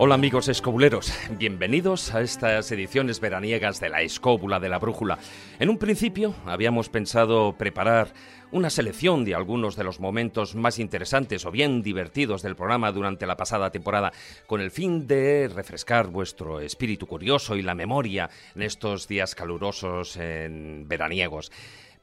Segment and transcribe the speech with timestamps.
[0.00, 5.18] Hola amigos escobuleros, bienvenidos a estas ediciones veraniegas de la Escóbula de la Brújula.
[5.58, 8.12] En un principio habíamos pensado preparar
[8.52, 13.26] una selección de algunos de los momentos más interesantes o bien divertidos del programa durante
[13.26, 14.12] la pasada temporada,
[14.46, 20.16] con el fin de refrescar vuestro espíritu curioso y la memoria en estos días calurosos
[20.16, 21.50] en veraniegos.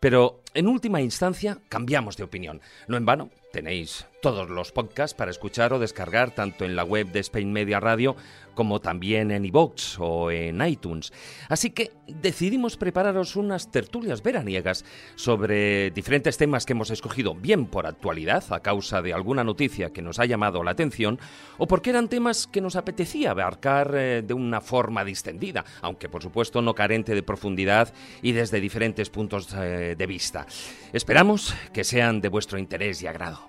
[0.01, 2.59] Pero en última instancia cambiamos de opinión.
[2.89, 7.07] No en vano, tenéis todos los podcasts para escuchar o descargar tanto en la web
[7.13, 8.17] de Spain Media Radio
[8.53, 11.13] como también en iVoox o en iTunes.
[11.47, 14.83] Así que decidimos prepararos unas tertulias veraniegas
[15.15, 20.01] sobre diferentes temas que hemos escogido, bien por actualidad, a causa de alguna noticia que
[20.01, 21.19] nos ha llamado la atención,
[21.57, 26.23] o porque eran temas que nos apetecía abarcar eh, de una forma distendida, aunque por
[26.23, 30.45] supuesto no carente de profundidad y desde diferentes puntos eh, de vista.
[30.91, 33.44] Esperamos que sean de vuestro interés y agrado.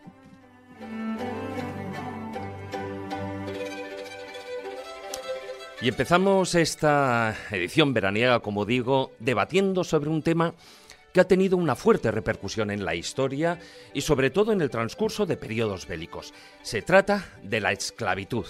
[5.83, 10.55] Y empezamos esta edición veraniega, como digo, debatiendo sobre un tema
[11.13, 13.59] que ha tenido una fuerte repercusión en la historia
[13.93, 16.33] y sobre todo en el transcurso de periodos bélicos.
[16.63, 18.47] Se trata de la esclavitud,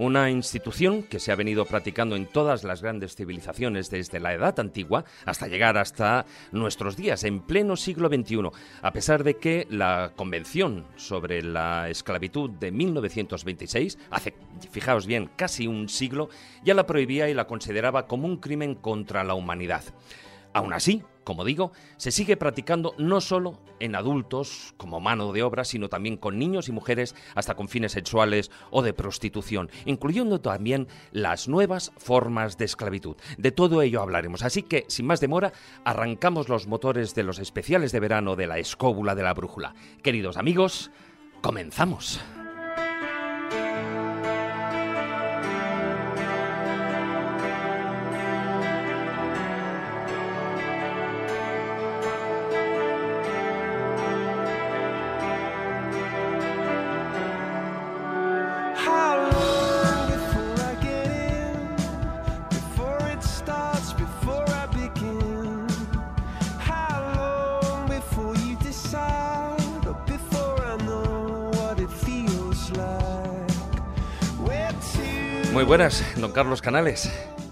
[0.00, 4.58] una institución que se ha venido practicando en todas las grandes civilizaciones desde la Edad
[4.58, 8.48] Antigua hasta llegar hasta nuestros días, en pleno siglo XXI,
[8.80, 14.34] a pesar de que la Convención sobre la Esclavitud de 1926, hace,
[14.70, 16.30] fijaos bien, casi un siglo,
[16.64, 19.84] ya la prohibía y la consideraba como un crimen contra la humanidad.
[20.52, 25.64] Aún así, como digo, se sigue practicando no solo en adultos como mano de obra,
[25.64, 30.88] sino también con niños y mujeres hasta con fines sexuales o de prostitución, incluyendo también
[31.12, 33.16] las nuevas formas de esclavitud.
[33.38, 34.42] De todo ello hablaremos.
[34.42, 35.52] Así que, sin más demora,
[35.84, 39.74] arrancamos los motores de los especiales de verano de la escóbula de la brújula.
[40.02, 40.90] Queridos amigos,
[41.42, 42.20] comenzamos.
[75.70, 77.08] Buenas, don Carlos Canales.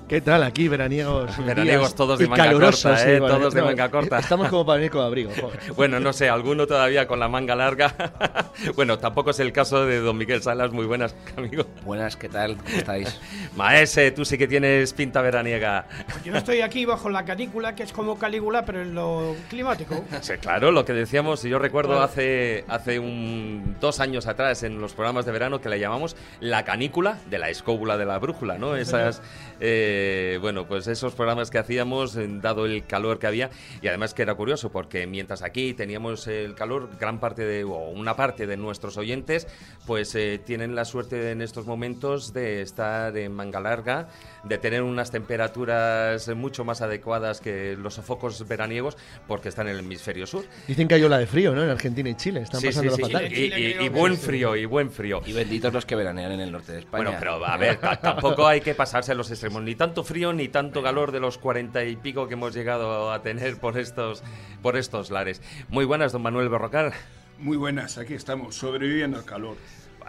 [0.09, 1.37] ¿Qué tal aquí, veraniegos?
[1.45, 3.19] Veraniegos todos de manga corta, ¿eh?
[3.19, 4.19] todos de no, manga corta.
[4.19, 5.31] Estamos como para venir con abrigo.
[5.39, 5.61] joder.
[5.77, 7.95] Bueno, no sé, alguno todavía con la manga larga.
[8.75, 10.73] bueno, tampoco es el caso de don Miguel Salas.
[10.73, 11.67] Muy buenas, amigo.
[11.85, 12.57] Buenas, ¿qué tal?
[12.57, 13.21] ¿Cómo estáis?
[13.55, 15.87] Maese, tú sí que tienes pinta veraniega.
[16.25, 20.07] Yo estoy aquí bajo la canícula, que es como Calígula, pero en lo climático.
[20.23, 22.05] Sí, claro, lo que decíamos, yo recuerdo Claro.
[22.05, 26.65] hace, hace un, dos años atrás en los programas de verano que le llamamos la
[26.65, 28.75] canícula de la escóbula de la brújula, ¿no?
[28.75, 29.23] Esas,
[29.61, 29.97] eh,
[30.41, 33.50] bueno, pues esos programas que hacíamos, eh, dado el calor que había,
[33.82, 37.88] y además que era curioso, porque mientras aquí teníamos el calor, gran parte de, o
[37.91, 39.47] una parte de nuestros oyentes,
[39.86, 44.09] pues eh, tienen la suerte en estos momentos de estar en manga larga,
[44.44, 49.80] de tener unas temperaturas mucho más adecuadas que los sofocos veraniegos, porque están en el
[49.80, 50.44] hemisferio sur.
[50.66, 51.62] Dicen que hay ola de frío, ¿no?
[51.65, 52.41] En Argentina y Chile.
[52.42, 53.12] Están Sí, pasando sí, sí.
[53.12, 53.32] fatal.
[53.32, 55.20] Y, y- y buen frío, y buen frío.
[55.26, 57.04] Y benditos los que veranean en el norte de España.
[57.04, 59.62] Bueno, pero a ver, ta- tampoco hay que pasarse a los extremos.
[59.62, 63.22] Ni tanto frío ni tanto calor de los cuarenta y pico que hemos llegado a
[63.22, 64.22] tener por estos,
[64.62, 65.41] por estos lares.
[65.69, 66.93] Muy buenas, don Manuel Berrocal.
[67.38, 69.56] Muy buenas, aquí estamos, sobreviviendo al calor.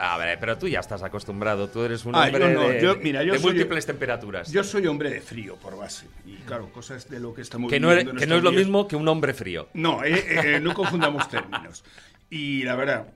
[0.02, 1.68] A ver, pero tú ya estás acostumbrado.
[1.68, 4.50] Tú eres un Ah, hombre yo no, de, yo- mira, yo de soy- múltiples temperaturas.
[4.50, 6.08] Yo soy hombre de frío por base.
[6.26, 8.44] Y claro, cosas de lo que estamos que no, es- viviendo en que no es
[8.44, 9.68] lo mismo que un hombre frío.
[9.74, 10.24] No, eh,
[10.56, 11.84] eh, no confundamos términos.
[12.32, 13.08] Y la verdad,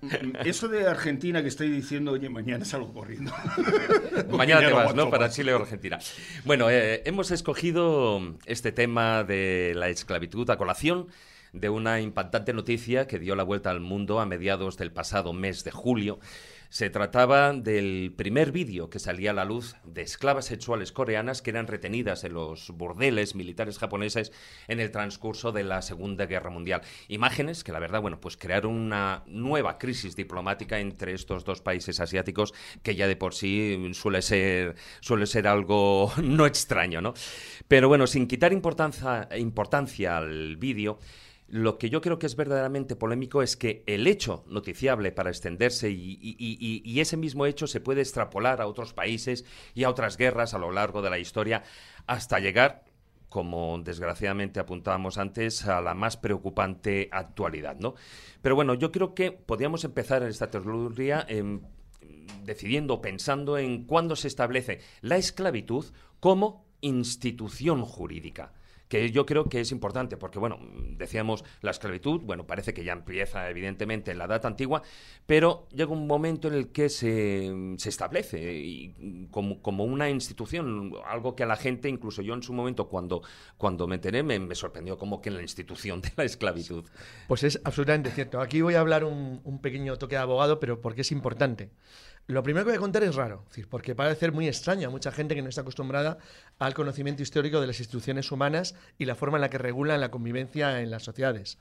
[0.44, 3.32] eso de Argentina que estoy diciendo, oye, mañana salgo corriendo.
[4.32, 5.12] Mañana te vas, ¿no?
[5.12, 5.30] Para.
[5.30, 6.00] Chile o Argentina.
[6.46, 11.10] Bueno, eh, hemos escogido este tema de la esclavitud a colación
[11.54, 15.64] de una impactante noticia que dio la vuelta al mundo a mediados del pasado mes
[15.64, 16.20] de julio.
[16.74, 21.52] Se trataba del primer vídeo que salía a la luz de esclavas sexuales coreanas que
[21.52, 24.32] eran retenidas en los burdeles militares japoneses
[24.68, 26.82] en el transcurso de la Segunda Guerra Mundial.
[27.10, 32.00] Imágenes que, la verdad, bueno, pues crearon una nueva crisis diplomática entre estos dos países
[32.00, 37.14] asiáticos que ya de por sí suele ser, suele ser algo no extraño, ¿no?
[37.68, 40.98] Pero bueno, sin quitar importancia, importancia al vídeo,
[41.54, 45.92] Lo que yo creo que es verdaderamente polémico es que el hecho noticiable para extenderse
[45.92, 49.46] y, ese mismo hecho se puede extrapolar a otros países
[49.76, 51.62] y a otras guerras a lo largo de la historia
[52.08, 52.86] hasta llegar,
[53.30, 57.94] como desgraciadamente apuntábamos antes, a la más preocupante actualidad, ¿no?
[58.42, 61.62] Pero bueno, yo creo que podríamos empezar esta tertulia em,
[62.46, 65.86] decidiendo, pensando en cuándo se establece la esclavitud
[66.20, 68.54] como institución jurídica
[68.94, 70.60] que yo creo que es importante, porque, bueno,
[71.00, 74.84] decíamos la esclavitud, bueno, parece que ya empieza evidentemente en la edad antigua,
[75.26, 80.94] pero llega un momento en el que se, se establece y como, como una institución,
[81.08, 83.24] algo que a la gente, incluso yo en su momento, cuando,
[83.58, 86.86] cuando me enteré, me, me sorprendió como que la institución de la esclavitud.
[87.28, 88.42] Pues es absolutamente cierto.
[88.42, 91.72] Aquí voy a hablar un, un pequeño toque de abogado, pero porque es importante.
[92.28, 95.36] Lo primero que voy a contar es raro, porque parece muy extraño a mucha gente
[95.36, 96.20] que no está acostumbrada
[96.58, 100.10] al conocimiento histórico de las instituciones humanas y la forma en la que regulan la
[100.10, 101.58] convivencia en las sociedades.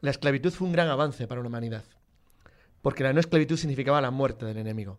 [0.00, 1.84] La esclavitud fue un gran avance para la humanidad,
[2.80, 4.98] porque la no esclavitud significaba la muerte del enemigo.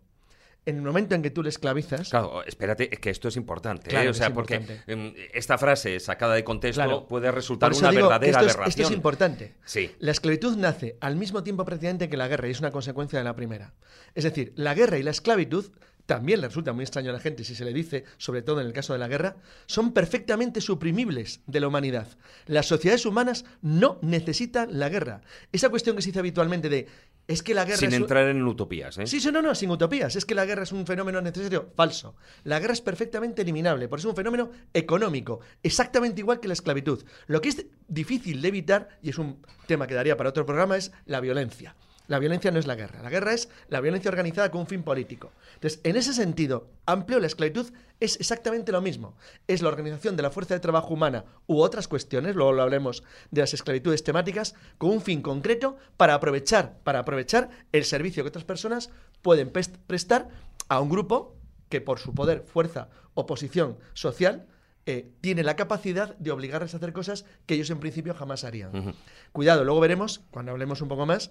[0.66, 3.88] En el momento en que tú le esclavizas, Claro, espérate, es que esto es importante,
[3.88, 3.90] ¿eh?
[3.90, 4.92] Claro o sea, porque importante.
[4.92, 7.06] em, esta frase sacada de contexto Claro.
[7.06, 8.86] puede resultar una verdadera esto es, esto aberración.
[8.86, 9.54] es importante.
[9.64, 9.90] Sí.
[9.98, 13.24] La esclavitud nace al mismo tiempo prácticamente que la guerra y es una consecuencia de
[13.24, 13.74] la primera.
[14.14, 15.70] Es decir, la guerra y la esclavitud
[16.06, 18.66] también le resulta muy extraño a la gente si se le dice, sobre todo en
[18.66, 19.36] el caso de la guerra,
[19.66, 22.08] son perfectamente suprimibles de la humanidad.
[22.46, 25.22] Las sociedades humanas no necesitan la guerra.
[25.52, 26.86] Esa cuestión que se dice habitualmente de
[27.26, 29.06] es que la guerra Sin es entrar en utopías, ¿eh?
[29.06, 30.14] Sí, sí, no, no, sin utopías.
[30.16, 31.70] Es que la guerra es un fenómeno necesario.
[31.74, 32.16] Falso.
[32.44, 36.54] La guerra es perfectamente eliminable, por eso es un fenómeno económico, exactamente igual que la
[36.54, 37.04] esclavitud.
[37.26, 40.76] Lo que es difícil de evitar, y es un tema que daría para otro programa,
[40.76, 41.74] es la violencia.
[42.06, 43.02] La violencia no es la guerra.
[43.02, 45.32] La guerra es la violencia organizada con un fin político.
[45.54, 49.16] Entonces, en ese sentido amplio, la esclavitud es exactamente lo mismo.
[49.46, 53.04] Es la organización de la fuerza de trabajo humana u otras cuestiones, luego lo hablemos
[53.30, 58.28] de las esclavitudes temáticas, con un fin concreto para aprovechar, para aprovechar el servicio que
[58.28, 58.90] otras personas
[59.22, 60.28] pueden pres- prestar
[60.68, 61.36] a un grupo
[61.70, 64.46] que por su poder, fuerza o posición social
[64.86, 68.94] eh, tiene la capacidad de obligarles a hacer cosas que ellos en principio jamás harían.
[69.32, 71.30] Cuidado, luego veremos, cuando hablemos un poco más,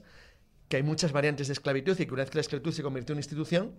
[0.73, 3.13] que hay muchas variantes de esclavitud y que una vez que la esclavitud se convirtió
[3.13, 3.75] en institución,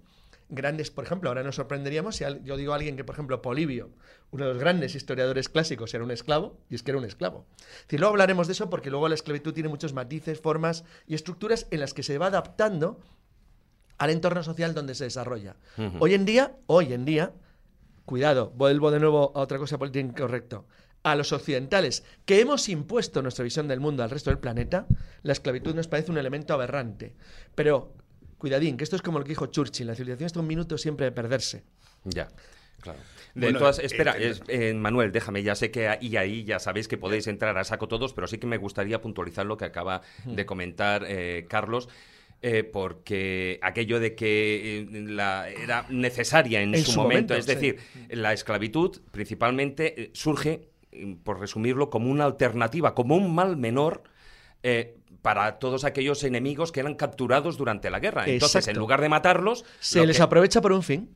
[0.48, 3.90] grandes, por ejemplo, ahora nos sorprenderíamos si yo digo a alguien que, por ejemplo, Polibio,
[4.30, 7.46] uno de los grandes historiadores clásicos, era un esclavo, y es que era un esclavo.
[7.58, 11.16] Es decir, luego hablaremos de eso porque luego la esclavitud tiene muchos matices, formas y
[11.16, 13.00] estructuras en las que se va adaptando
[13.98, 15.56] al entorno social donde se desarrolla.
[15.98, 17.32] Hoy en día, hoy en día,
[18.04, 20.68] cuidado, vuelvo de nuevo a otra cosa política incorrecto.
[21.04, 24.86] A los occidentales que hemos impuesto nuestra visión del mundo al resto del planeta,
[25.22, 27.14] la esclavitud nos parece un elemento aberrante.
[27.54, 27.92] Pero,
[28.38, 31.04] cuidadín, que esto es como lo que dijo Churchill, la civilización está un minuto siempre
[31.04, 31.62] de perderse.
[32.04, 32.28] Ya,
[32.80, 32.98] claro.
[33.34, 36.88] De Bueno, todas, espera, eh, eh, Manuel, déjame, ya sé que ahí, ahí ya sabéis
[36.88, 40.00] que podéis entrar a saco todos, pero sí que me gustaría puntualizar lo que acaba
[40.24, 41.88] de comentar eh, Carlos.
[42.46, 47.46] eh, porque aquello de que la, era necesaria en, En su, su momento, momento, es
[47.46, 47.78] decir,
[48.10, 50.68] la esclavitud principalmente surge,
[51.22, 54.02] por resumirlo, como una alternativa, como un mal menor
[54.62, 58.24] eh, para todos aquellos enemigos que eran capturados durante la guerra.
[58.26, 58.70] Entonces, Exacto.
[58.70, 61.10] en lugar de matarlos, Se les que- aprovecha por un fin.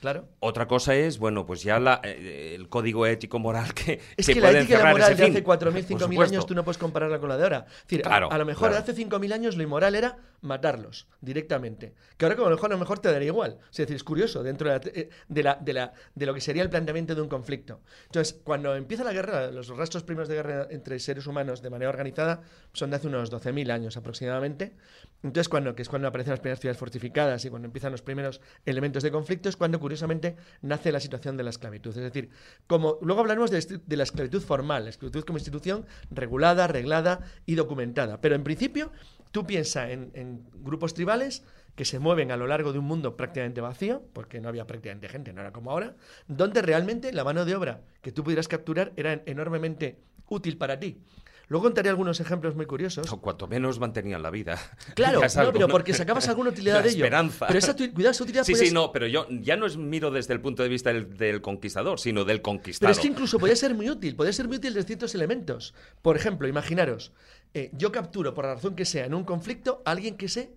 [0.00, 0.28] Claro.
[0.40, 4.40] otra cosa es, bueno, pues ya la- eh, el código ético moral que Es que
[4.40, 5.32] la ética y la encerrar moral de fin.
[5.32, 6.34] hace 4.000, Por 5.000 supuesto.
[6.34, 7.66] años tú no puedes compararla con la de ahora.
[7.68, 8.82] Es decir, a- Claro, a, lo mejor claro.
[8.84, 11.94] hace 5.000 años lo inmoral era matarlos directamente.
[12.16, 13.58] Que ahora como a lo mejor, a lo mejor te daría igual.
[13.70, 16.40] Es decir, es curioso dentro de, la, eh, de, la- de la- de lo que
[16.40, 17.80] sería el planteamiento de un conflicto.
[18.06, 21.88] Entonces, cuando empieza la guerra, los rastros primeros de guerra entre seres humanos de manera
[21.90, 24.74] organizada son de hace unos 12.000 años aproximadamente.
[25.22, 28.40] Entonces, cuando, que es cuando aparecen las primeras ciudades fortificadas y cuando empiezan los primeros
[28.64, 31.90] elementos de conflicto, es cuando curiosamente nace la situación de la esclavitud.
[31.90, 32.30] Es decir,
[32.66, 38.20] como luego hablaremos de, la esclavitud formal, la esclavitud como institución regulada, reglada y documentada.
[38.20, 38.92] Pero en principio,
[39.32, 41.42] tú piensas en, en grupos tribales
[41.74, 45.08] que se mueven a lo largo de un mundo prácticamente vacío, porque no había prácticamente
[45.08, 45.94] gente, no era como ahora,
[46.26, 49.98] donde realmente la mano de obra que tú pudieras capturar era en- enormemente
[50.28, 51.00] útil para ti.
[51.48, 53.10] Luego contaré algunos ejemplos muy curiosos.
[53.10, 54.58] O cuanto menos mantenían la vida.
[54.94, 55.72] Claro, no, algo, pero ¿no?
[55.72, 57.04] porque sacabas alguna utilidad La de ello.
[57.04, 57.46] esperanza.
[57.46, 60.10] Pero esa, cuidado, esa utilidad Sí, puede sí, no, pero yo ya no es miro
[60.10, 62.92] desde el punto de vista del, del conquistador, sino del Pero conquistado.
[62.92, 65.74] es que incluso podía ser muy útil, podía ser muy útil de ciertos elementos.
[66.02, 67.12] Por ejemplo, imaginaros,
[67.54, 70.54] eh, yo capturo, por la razón que sea, en un conflicto, a alguien que sé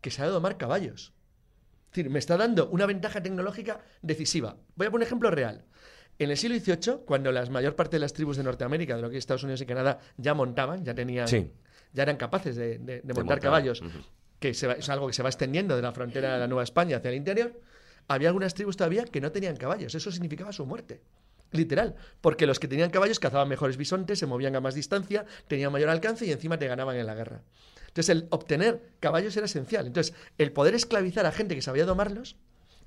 [0.00, 1.12] que sabe domar caballos.
[1.90, 4.56] Es decir, me está dando una ventaja tecnológica decisiva.
[4.76, 5.64] Voy a poner un ejemplo real.
[6.22, 9.10] En el siglo XVIII, cuando la mayor parte de las tribus de Norteamérica, de lo
[9.10, 11.50] que es Estados Unidos y Canadá, ya montaban, ya tenían, Sí.
[11.92, 13.82] ya eran capaces de, de- de montar montar, caballos,
[14.38, 16.62] que se va- es algo que se va extendiendo de la frontera de la Nueva
[16.62, 17.58] España hacia el interior,
[18.08, 19.94] había algunas tribus todavía que no tenían caballos.
[19.94, 21.00] Eso significaba su muerte.
[21.52, 25.70] Literal, porque los que tenían caballos cazaban mejores bisontes, se movían a más distancia, tenían
[25.72, 27.42] mayor alcance y encima te ganaban en la guerra.
[27.88, 29.86] Entonces, el obtener caballos era esencial.
[29.86, 32.36] Entonces, el poder esclavizar a gente que sabía domarlos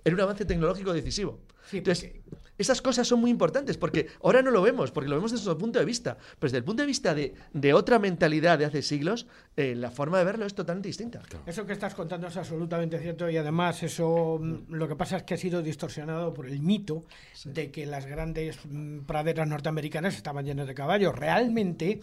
[0.04, 1.40] era un avance tecnológico decisivo.
[1.70, 5.16] Sí, Entonces, porque- esas cosas son muy importantes porque ahora no lo vemos, porque lo
[5.16, 6.18] vemos desde otro punto de vista.
[6.40, 9.92] Pero desde el punto de vista de, de otra mentalidad de hace siglos, eh, la
[9.92, 11.22] forma de verlo es totalmente distinta.
[11.46, 15.24] Eso que estás contando es absolutamente cierto y además eso mm, lo que pasa es
[15.24, 17.04] que ha sido distorsionado por el mito
[17.44, 21.16] de que las grandes mm, praderas norteamericanas estaban llenas de caballos.
[21.16, 22.02] Realmente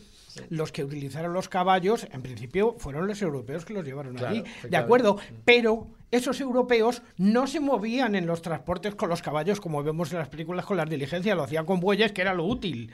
[0.50, 4.44] los que utilizaron los caballos en principio fueron los europeos que los llevaron Claro, allí,
[4.68, 9.82] de acuerdo, pero esos europeos no se movían en los transportes con los caballos como
[9.82, 12.92] vemos en las películas con las diligencias, lo hacían con bueyes, que era lo útil.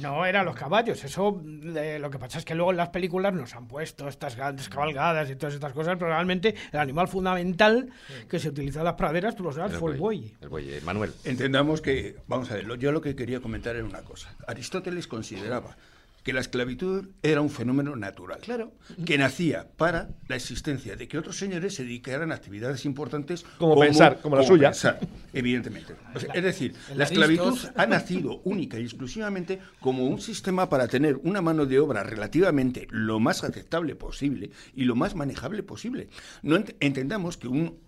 [0.00, 1.02] No eran los caballos.
[1.04, 1.42] Eso,
[1.76, 4.68] eh, lo que pasa es que luego en las películas nos han puesto estas grandes
[4.68, 7.90] cabalgadas y todas estas cosas, pero realmente el animal fundamental
[8.28, 10.34] que se utilizó en las praderas, tú lo sabes, fue el buey.
[10.40, 11.12] El buey, Manuel.
[11.24, 14.32] Entendamos que, vamos a ver, yo lo que quería comentar era una cosa.
[14.46, 15.76] Aristóteles consideraba
[16.24, 18.40] que la esclavitud era un fenómeno natural.
[18.40, 18.72] Claro.
[19.04, 23.78] Que nacía para la existencia de que otros señores se dedicaran a actividades importantes Como
[23.78, 24.70] pensar, como la suya.
[24.70, 24.98] pensar,
[25.32, 25.94] evidentemente.
[26.14, 30.88] O sea, es decir, la esclavitud ha nacido única y exclusivamente como un sistema para
[30.88, 36.08] tener una mano de obra relativamente lo más aceptable posible y lo más manejable posible.
[36.42, 37.78] No ent- entendamos que un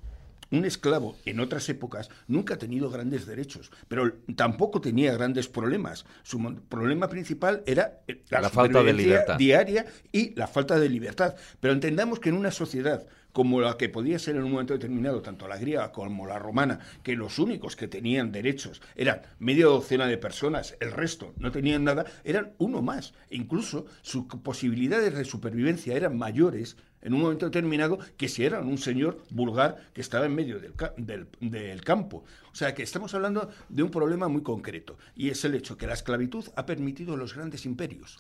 [0.51, 6.07] un esclavo en otras épocas nunca ha tenido grandes derechos, pero tampoco tenía grandes problemas.
[6.23, 9.37] Su problema principal era eh, la, La falta de libertad.
[9.37, 11.35] diaria y la falta de libertad.
[11.61, 15.21] Pero entendamos que en una sociedad como la que podía ser en un momento determinado,
[15.21, 20.07] tanto la griega como la romana, que los únicos que tenían derechos eran media docena
[20.07, 23.13] de personas, el resto no tenían nada, eran uno más.
[23.29, 28.67] E incluso sus posibilidades de supervivencia eran mayores en un momento determinado que si eran
[28.67, 32.25] un señor vulgar que estaba en medio del campo.
[32.51, 35.87] O sea que estamos hablando de un problema muy concreto y es el hecho que
[35.87, 38.19] la esclavitud ha permitido los grandes imperios.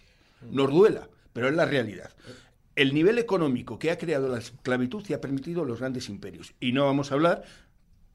[0.52, 2.12] Nos duela, pero es la realidad.
[2.76, 6.54] El nivel económico que ha creado la esclavitud y ha permitido los grandes imperios.
[6.60, 7.42] Y no vamos a hablar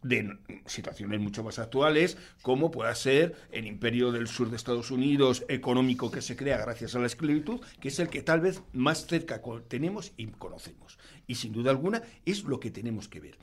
[0.04, 5.46] de situaciones mucho más actuales, como pueda ser el imperio del sur de Estados Unidos
[5.48, 9.06] económico que se crea gracias a la esclavitud, que es el que tal vez más
[9.08, 10.98] cerca tenemos y conocemos.
[11.28, 13.38] Y sin duda alguna es lo que tenemos que ver.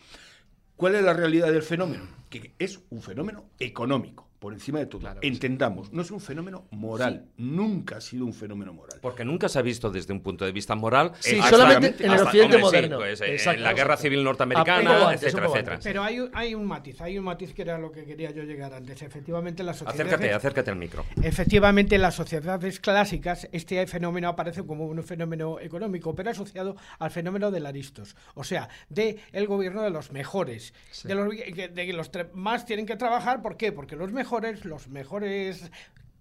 [0.77, 2.07] ¿Cuál es la realidad del fenómeno?
[2.31, 5.01] Que es un fenómeno económico, por encima de todo.
[5.01, 5.33] Claro que sí.
[5.35, 8.99] Entendamos, no es un fenómeno moral, nunca ha sido un fenómeno moral.
[9.03, 11.13] Porque nunca se ha visto desde un punto de vista moral.
[11.21, 12.97] Sí, hasta- solamente en el occidente hombre, sí, moderno.
[12.99, 13.59] pues, eh, Exacto.
[13.59, 15.79] en la guerra civil norteamericana, etcétera, etcétera.
[15.83, 18.45] Pero hay, un- hay un matiz, hay un matiz que era lo que quería yo
[18.45, 19.03] llegar antes.
[19.03, 20.01] Efectivamente, las sociedades...
[20.13, 21.05] Acércate, acércate al micro.
[21.23, 27.11] Efectivamente, en las sociedades clásicas este fenómeno aparece como un fenómeno económico, pero asociado al
[27.11, 31.93] fenómeno del aristos, o sea, de el gobierno de los mejores, de los que- de
[31.93, 33.73] los más tienen que trabajar, ¿por qué?
[33.73, 34.28] Porque los mejores,
[34.65, 35.71] los mejores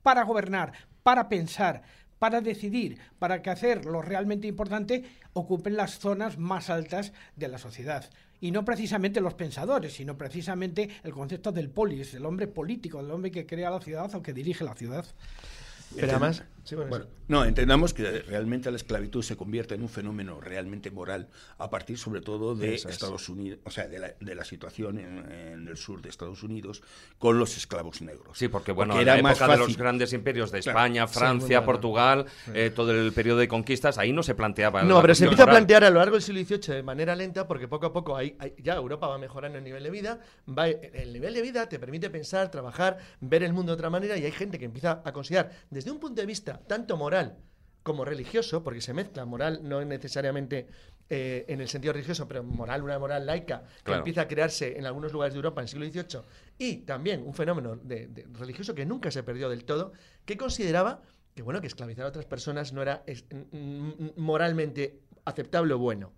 [0.01, 0.73] para gobernar,
[1.03, 1.83] para pensar,
[2.19, 7.57] para decidir, para que hacer lo realmente importante ocupen las zonas más altas de la
[7.57, 8.09] sociedad.
[8.39, 13.11] Y no precisamente los pensadores, sino precisamente el concepto del polis, del hombre político, del
[13.11, 15.05] hombre que crea la ciudad o que dirige la ciudad.
[15.95, 19.89] Pero además, sí, bueno, Bueno, no, entendamos que realmente la esclavitud se convierte en un
[19.89, 22.75] fenómeno realmente moral a partir sobre todo de.
[22.75, 26.43] Estados Unidos, o sea, de la, de la situación en, en el sur de Estados
[26.43, 26.81] Unidos
[27.17, 28.37] con los esclavos negros.
[28.37, 30.59] Sí, porque bueno, en era la más época de los grandes imperios de.
[30.59, 31.63] España, Francia.
[31.65, 34.83] Portugal, eh, todo el periodo de conquistas, ahí no se planteaba.
[34.83, 37.47] No, pero se empieza a plantear a lo largo del siglo XVIII de manera lenta
[37.47, 40.67] porque poco a poco hay, hay- ya Europa va mejorando el nivel de vida, va,
[40.67, 44.25] el nivel de vida te permite pensar, trabajar, ver el mundo de otra manera y
[44.25, 47.37] hay gente que empieza a considerar desde un punto de vista tanto moral
[47.83, 50.67] como religioso, porque se mezcla moral no necesariamente
[51.09, 53.99] eh, en el sentido religioso, pero moral, una moral laica que Claro.
[53.99, 56.21] empieza a crearse en algunos lugares de Europa en el siglo XVIII
[56.57, 59.93] y también un fenómeno de- de religioso que nunca se perdió del todo,
[60.25, 61.01] que consideraba
[61.33, 63.23] que bueno que esclavizar a otras personas no era es-
[64.15, 66.13] moralmente aceptable o bueno.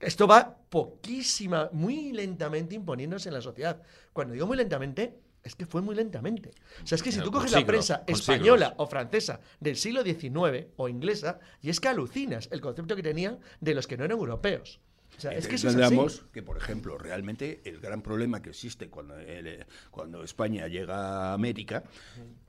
[0.00, 3.82] Esto va poquísima, muy lentamente imponiéndose en la sociedad.
[4.12, 6.50] Cuando digo muy lentamente, es que fue muy lentamente.
[6.82, 8.84] O sea, es que si tú coges la prensa española siglos.
[8.84, 13.38] o francesa del siglo XIX o inglesa, y es que alucinas el concepto que tenían
[13.60, 14.80] de los que no eran europeos.
[15.16, 18.88] O sea, es que eso es que, por ejemplo, realmente el gran problema que existe
[18.88, 21.84] cuando, el, eh, cuando España llega a América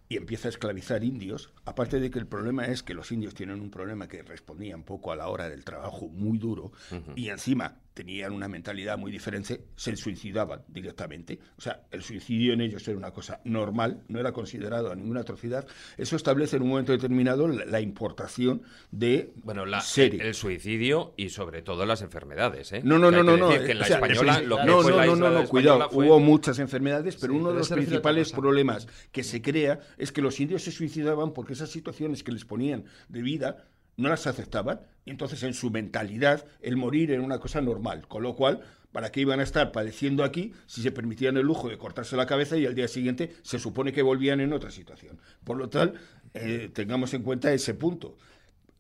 [0.08, 3.60] y empieza a esclavizar indios, aparte de que el problema es que los indios tienen
[3.62, 6.72] un problema que respondían poco a la hora del trabajo muy duro
[7.16, 11.40] y encima tenían una mentalidad muy diferente, se suicidaban directamente.
[11.58, 15.66] O sea, el suicidio en ellos era una cosa normal, no era considerado ninguna atrocidad.
[15.96, 20.20] Eso establece en un momento determinado la, la importación de Bueno, la- seres.
[20.20, 22.74] el suicidio y sobre todo las enfermedades.
[22.74, 22.82] ¿eh?
[22.84, 23.48] No, no, no, no, que no.
[23.50, 25.16] decir que en la o sea, española, el- lo que no, fue no, la no,
[25.32, 25.90] no, cuidado.
[25.90, 29.80] fue- Hubo muchas enfermedades, pero Sí, uno de los a principales problemas que se crea
[29.98, 33.66] es que los indios se suicidaban porque esas situaciones que les ponían de vida
[33.98, 34.82] no las aceptaban.
[35.06, 38.08] Y entonces en su mentalidad el morir era una cosa normal.
[38.08, 38.62] Con lo cual,
[38.92, 42.26] ¿para qué iban a estar padeciendo aquí si se permitían el lujo de cortarse la
[42.26, 45.20] cabeza y al día siguiente se supone que volvían en otra situación?
[45.44, 45.96] Por lo tal,
[46.34, 48.18] eh, tengamos en cuenta ese punto.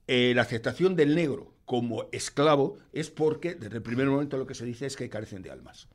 [0.08, 4.54] Eh, la aceptación del negro como esclavo es porque desde el primer momento lo que
[4.54, 5.88] se dice es que carecen de almas.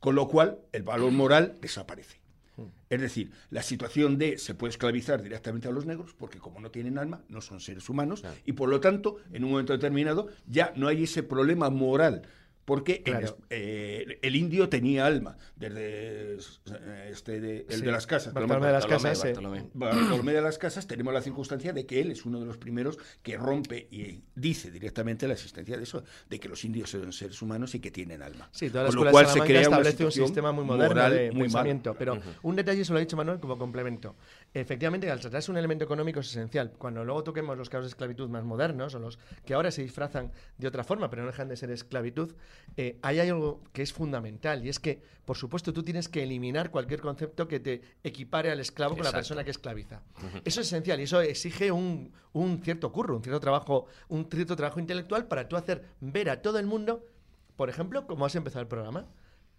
[0.00, 2.18] Con lo cual, el valor moral desaparece.
[2.90, 6.70] Es decir, la situación de se puede esclavizar directamente a los negros porque como no
[6.70, 10.72] tienen alma, no son seres humanos y por lo tanto, en un momento determinado, ya
[10.76, 12.22] no hay ese problema moral.
[12.68, 13.38] Porque Claro.
[13.48, 16.36] eh, el indio tenía alma, desde
[17.10, 18.34] este de- el Sí, de las casas.
[18.34, 20.32] Bartolomé de las Bartolomé, Casas, eh, Bartolomé.
[20.34, 23.38] De las Casas tenemos la circunstancia de que él es uno de los primeros que
[23.38, 27.74] rompe y dice directamente la existencia de eso, de que los indios son seres humanos
[27.74, 28.50] y que tienen alma.
[28.52, 31.12] Sí, toda la Con lo cual de se crea establece un sistema muy moderno moral
[31.14, 31.94] de muy pensamiento.
[31.98, 34.14] Pero un detalle, se lo ha dicho Manuel como complemento.
[34.54, 36.72] Efectivamente, al tratarse un elemento económico es esencial.
[36.78, 40.32] Cuando luego toquemos los casos de esclavitud más modernos, o los que ahora se disfrazan
[40.56, 42.34] de otra forma, pero no dejan de ser esclavitud,
[42.76, 46.22] eh, ahí hay algo que es fundamental, y es que, por supuesto, tú tienes que
[46.22, 50.02] eliminar cualquier concepto que te equipare al esclavo con la persona que esclaviza.
[50.44, 54.56] Eso es esencial, y eso exige un, un cierto curro, un cierto trabajo, un cierto
[54.56, 57.04] trabajo intelectual para tú hacer ver a todo el mundo
[57.58, 59.08] por ejemplo, como has empezado el programa,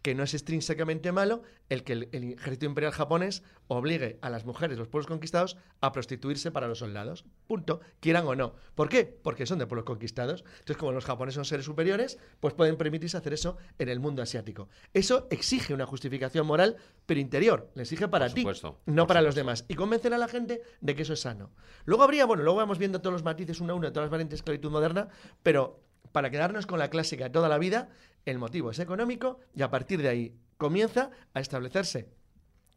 [0.02, 4.46] que no es extrínsecamente malo el que el, el ejército imperial japonés obligue a las
[4.46, 7.26] mujeres, los pueblos conquistados, a prostituirse para los soldados.
[7.48, 7.82] Punto.
[8.00, 8.56] Quieran o no.
[8.76, 9.06] ¿Por qué?
[9.06, 10.44] Porque son de pueblos conquistados.
[10.60, 14.22] Entonces, como los japoneses son seres superiores, pues pueden permitirse hacer eso en el mundo
[14.22, 14.70] asiático.
[14.94, 17.70] Eso exige una justificación moral, pero interior.
[17.76, 18.46] Le exige para ti,
[18.86, 19.66] no para los demás.
[19.68, 21.52] Y convencer a la gente de que eso es sano.
[21.86, 24.12] Luego habría, bueno, luego vamos viendo todos los matices uno a uno de todas las
[24.12, 25.10] variantes de esclavitud moderna,
[25.44, 27.90] pero para quedarnos con la clásica de toda la vida,
[28.26, 32.10] el motivo es económico y a partir de ahí comienza a establecerse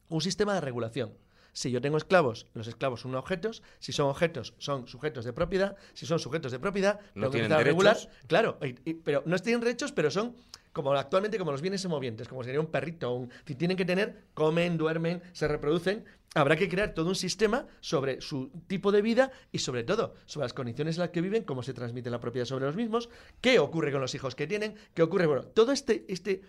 [0.08, 1.14] un sistema de regulación.
[1.54, 3.62] Si yo tengo esclavos, los esclavos son objetos.
[3.78, 5.76] Si son objetos, son sujetos de propiedad.
[5.92, 7.94] Si son sujetos de propiedad, ¿No tienen a regular.
[7.96, 8.12] derechos?
[8.26, 10.34] Claro, y- y- pero no tienen derechos, pero son
[10.73, 13.12] como actualmente como los bienes semovientes, como sería un perrito.
[13.12, 16.06] Un, si tienen que tener, comen, duermen, se reproducen.
[16.34, 20.47] Habrá que crear todo un sistema sobre su tipo de vida y sobre todo sobre
[20.47, 23.58] las condiciones en las que viven, cómo se transmite la propiedad sobre los mismos, qué
[23.58, 26.40] ocurre con los hijos que tienen, qué ocurre, bueno, todo este, este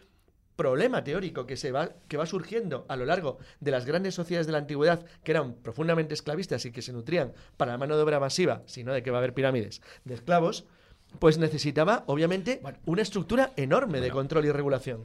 [0.55, 4.45] problema teórico que se va que va surgiendo a lo largo de las grandes sociedades
[4.45, 8.03] de la antigüedad que eran profundamente esclavistas y que se nutrían para la mano de
[8.03, 10.65] obra masiva, sino de que va a haber pirámides de esclavos,
[11.19, 15.01] pues necesitaba obviamente una estructura enorme de control y regulación.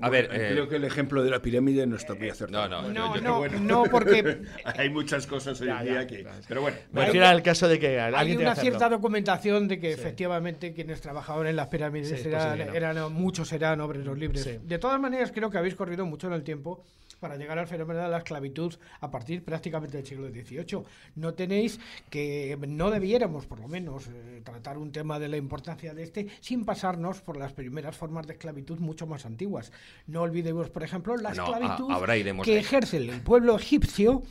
[0.00, 2.68] A ver, Bueno, eh, creo que el ejemplo de la pirámide no está muy acertado.
[2.68, 6.26] no, no, No, Yo- no, bueno, no, porque hay muchas cosas hoy en día que.
[6.46, 6.76] Pero bueno.
[6.92, 11.00] Me refiero al caso de que alguien hay una cierta documentación de que efectivamente quienes
[11.00, 12.74] trabajaban en las pirámides Sí, eran, ¿no?
[12.74, 14.42] eran- muchos eran obreros libres.
[14.44, 14.58] Sí.
[14.62, 16.84] De todas maneras, creo que habéis corrido mucho en el tiempo
[17.22, 20.82] para llegar al fenómeno de la esclavitud a partir prácticamente del siglo XVIII.
[21.14, 21.78] No tenéis
[22.10, 26.26] que, no debiéramos por lo menos eh, tratar un tema de la importancia de este
[26.40, 29.70] sin pasarnos por las primeras formas de esclavitud mucho más antiguas.
[30.08, 34.22] No olvidemos, por ejemplo, la No, a- esclavitud ahora iremos que ejerce el pueblo egipcio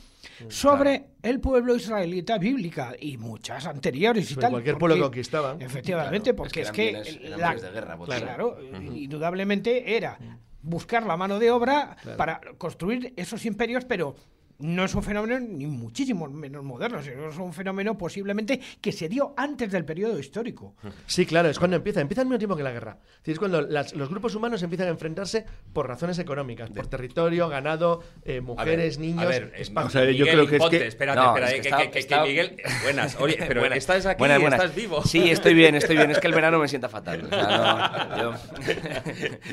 [0.48, 4.50] sobre el pueblo israelita bíblica y muchas anteriores y Sobre tal.
[4.52, 5.56] cualquier porque- pueblo conquistaba.
[5.58, 8.58] Efectivamente, Claro, porque es es que la- bienes de guerra, claro,
[8.92, 10.18] indudablemente era
[10.62, 12.16] buscar la mano de obra Claro.
[12.16, 14.14] para construir esos imperios, pero
[14.58, 19.08] no es un fenómeno ni muchísimo menos moderno, sino es un fenómeno posiblemente que se
[19.08, 20.74] dio antes del periodo histórico.
[21.06, 22.00] Sí, claro, es cuando empieza.
[22.00, 22.98] Empieza al mismo tiempo que la guerra.
[23.24, 27.48] Es Es cuando las- los grupos humanos empiezan a enfrentarse por razones económicas, por territorio,
[27.48, 29.88] ganado, eh, mujeres, niños, A ver, espacio.
[29.88, 31.68] o sea, yo Miguel creo que es Ponte, que- espérate, No, es eh, que que,
[31.68, 33.78] está- que- que está- Miguel, buenas, oye, pero Buenas.
[33.78, 34.60] estás aquí, Buenas, buenas.
[34.60, 35.02] estás vivo.
[35.04, 36.10] Sí, estoy bien, estoy bien.
[36.10, 37.24] Es que el verano me sienta fatal.
[37.24, 38.34] O sea, no, yo-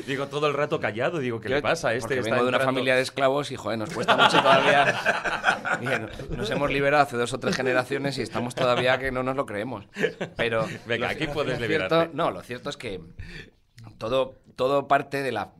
[0.06, 1.94] digo todo el rato callado, digo, ¿qué yo- le pasa?
[1.94, 4.40] Este porque está vengo de una entrando- familia de esclavos y, joder, nos cuesta mucho
[4.42, 4.89] todavía.
[5.80, 9.36] Bien, nos hemos liberado hace dos o tres generaciones y estamos todavía que no nos
[9.36, 9.86] lo creemos.
[10.36, 12.10] Pero Venga, aquí puedes liberarte.
[12.12, 13.00] No, lo cierto es que
[13.98, 15.52] todo, todo parte de la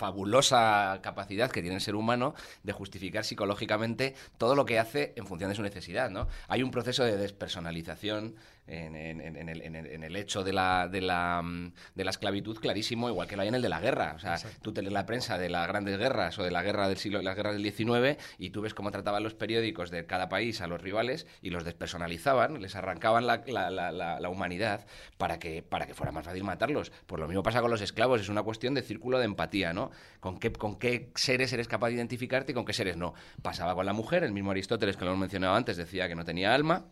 [0.00, 5.26] fabulosa capacidad que tiene el ser humano de justificar psicológicamente todo lo que hace en
[5.26, 6.26] función de su necesidad, ¿no?
[6.48, 8.36] Hay un proceso de despersonalización
[8.70, 12.04] en, en- en- el, en el- en el hecho de la, de, la, mm, de
[12.04, 14.12] la esclavitud clarísimo, igual que lo hay en el de la guerra.
[14.14, 16.88] O sea, tú te lees la prensa de las grandes guerras o de la guerra
[16.88, 20.28] del siglo, las guerras del XIX y tú ves cómo trataban los periódicos de cada
[20.28, 24.86] país a los rivales y los despersonalizaban, les arrancaban la, la- la- la- la humanidad
[25.18, 26.92] para que, para que fuera más fácil matarlos.
[27.06, 29.90] Pues lo mismo pasa con los esclavos, es una cuestión de círculo de empatía, ¿no?
[30.20, 33.14] ¿Con qué, con qué seres eres capaz de identificarte y con qué seres no?
[33.42, 36.24] Pasaba con la mujer, el mismo Aristóteles que lo hemos mencionado antes decía que no
[36.24, 36.86] tenía alma.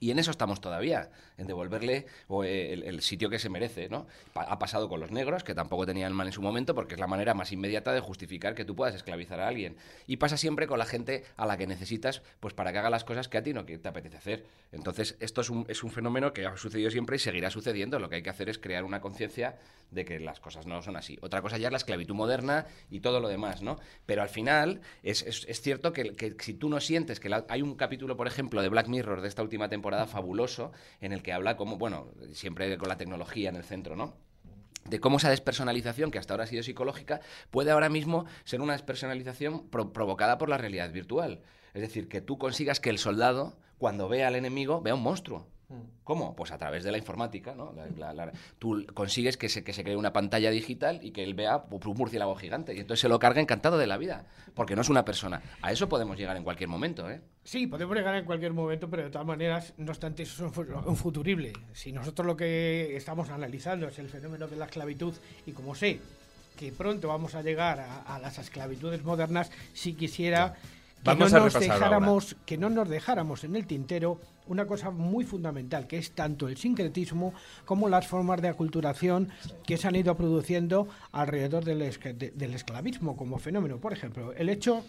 [0.00, 2.06] Y en eso estamos todavía, en devolverle
[2.44, 4.06] eh, el, sitio que se merece, ¿no?
[4.34, 7.06] Ha pasado con los negros, que tampoco tenían mal en su momento, porque es la
[7.06, 9.76] manera más inmediata de justificar que tú puedas esclavizar a alguien.
[10.06, 13.04] Y pasa siempre con la gente a la que necesitas, pues para que haga las
[13.04, 14.44] cosas que a ti no que te apetece hacer.
[14.72, 17.98] Entonces, esto es un, es un fenómeno que ha sucedido siempre y seguirá sucediendo.
[17.98, 19.56] Lo que hay que hacer es crear una conciencia
[19.90, 21.18] de que las cosas no son así.
[21.22, 23.78] Otra cosa ya es la esclavitud moderna y todo lo demás, ¿no?
[24.06, 28.16] Pero al final es, es- cierto que, si tú no sientes que hay un capítulo,
[28.16, 31.76] por ejemplo, de Black Mirror de esta última temporada fabuloso en el que habla como,
[31.78, 34.14] bueno, siempre con la tecnología en el centro, ¿no?
[34.84, 38.72] de cómo esa despersonalización, que hasta ahora ha sido psicológica, puede ahora mismo ser una
[38.72, 41.42] despersonalización pro- provocada por la realidad virtual.
[41.74, 45.46] Es decir, que tú consigas que el soldado, cuando vea al enemigo, vea un monstruo.
[46.02, 46.34] ¿Cómo?
[46.34, 47.74] Pues a través de la informática, ¿no?
[47.74, 51.22] La- la- la- tú consigues que se, que se cree una pantalla digital y que
[51.22, 52.74] él vea un murciélago gigante.
[52.74, 55.42] Y entonces se lo carga encantado de la vida, porque no es una persona.
[55.60, 57.20] A eso podemos llegar en cualquier momento, ¿eh?
[57.44, 60.52] Sí, podemos llegar en cualquier momento, pero de todas maneras, no obstante, eso es un
[60.52, 61.52] fu- un futurible.
[61.74, 65.12] Si nosotros lo que estamos analizando es el fenómeno de la esclavitud,
[65.44, 66.00] y como sé
[66.56, 70.56] que pronto vamos a llegar a, a las esclavitudes modernas, si quisiera
[71.04, 75.24] Vamos no, a nos dejáramos, que no nos dejáramos en el tintero una cosa muy
[75.24, 77.34] fundamental, que es tanto el sincretismo
[77.64, 79.28] como las formas de aculturación
[79.66, 81.78] que se han ido produciendo alrededor del,
[82.34, 83.78] del esclavismo como fenómeno.
[83.78, 84.84] Por ejemplo, el hecho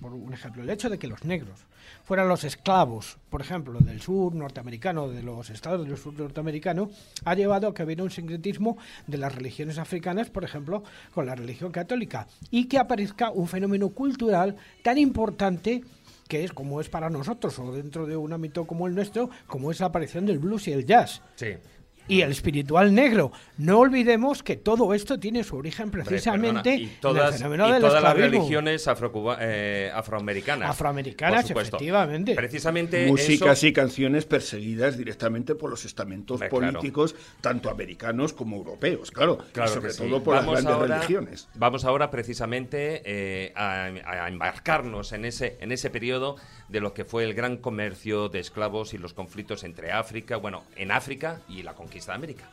[0.00, 1.60] por un ejemplo, el hecho de que los negros
[2.04, 6.90] fueran los esclavos, por ejemplo, del sur norteamericano, de los estados del sur norteamericano,
[7.24, 10.82] ha llevado a que hubiera un sincretismo de las religiones africanas, por ejemplo,
[11.14, 15.82] con la religión católica, y que aparezca un fenómeno cultural tan importante
[16.28, 19.70] que es como es para nosotros, o dentro de un ámbito como el nuestro, como
[19.70, 21.20] es la aparición del blues y el jazz.
[21.36, 21.54] Sí.
[22.06, 23.32] Y el espiritual negro.
[23.56, 27.68] No olvidemos que todo esto tiene su origen precisamente perdona, y en el todas, fenómeno
[27.68, 30.68] y del todas las religiones afrocuba- eh, afroamericanas.
[30.70, 32.34] Afroamericanas, efectivamente.
[32.34, 36.50] Precisamente Músicas eso- y canciones perseguidas directamente por los estamentos claro.
[36.50, 39.38] políticos, tanto americanos como europeos, claro.
[39.52, 39.98] Claro y sobre sí.
[40.02, 41.48] todo por las Vamos grandes ahora- religiones.
[41.54, 46.36] Vamos ahora precisamente eh, a, a embarcarnos en ese, en ese periodo
[46.68, 50.64] de lo que fue el gran comercio de esclavos y los conflictos entre África, bueno,
[50.76, 52.44] en África y la conquista de América.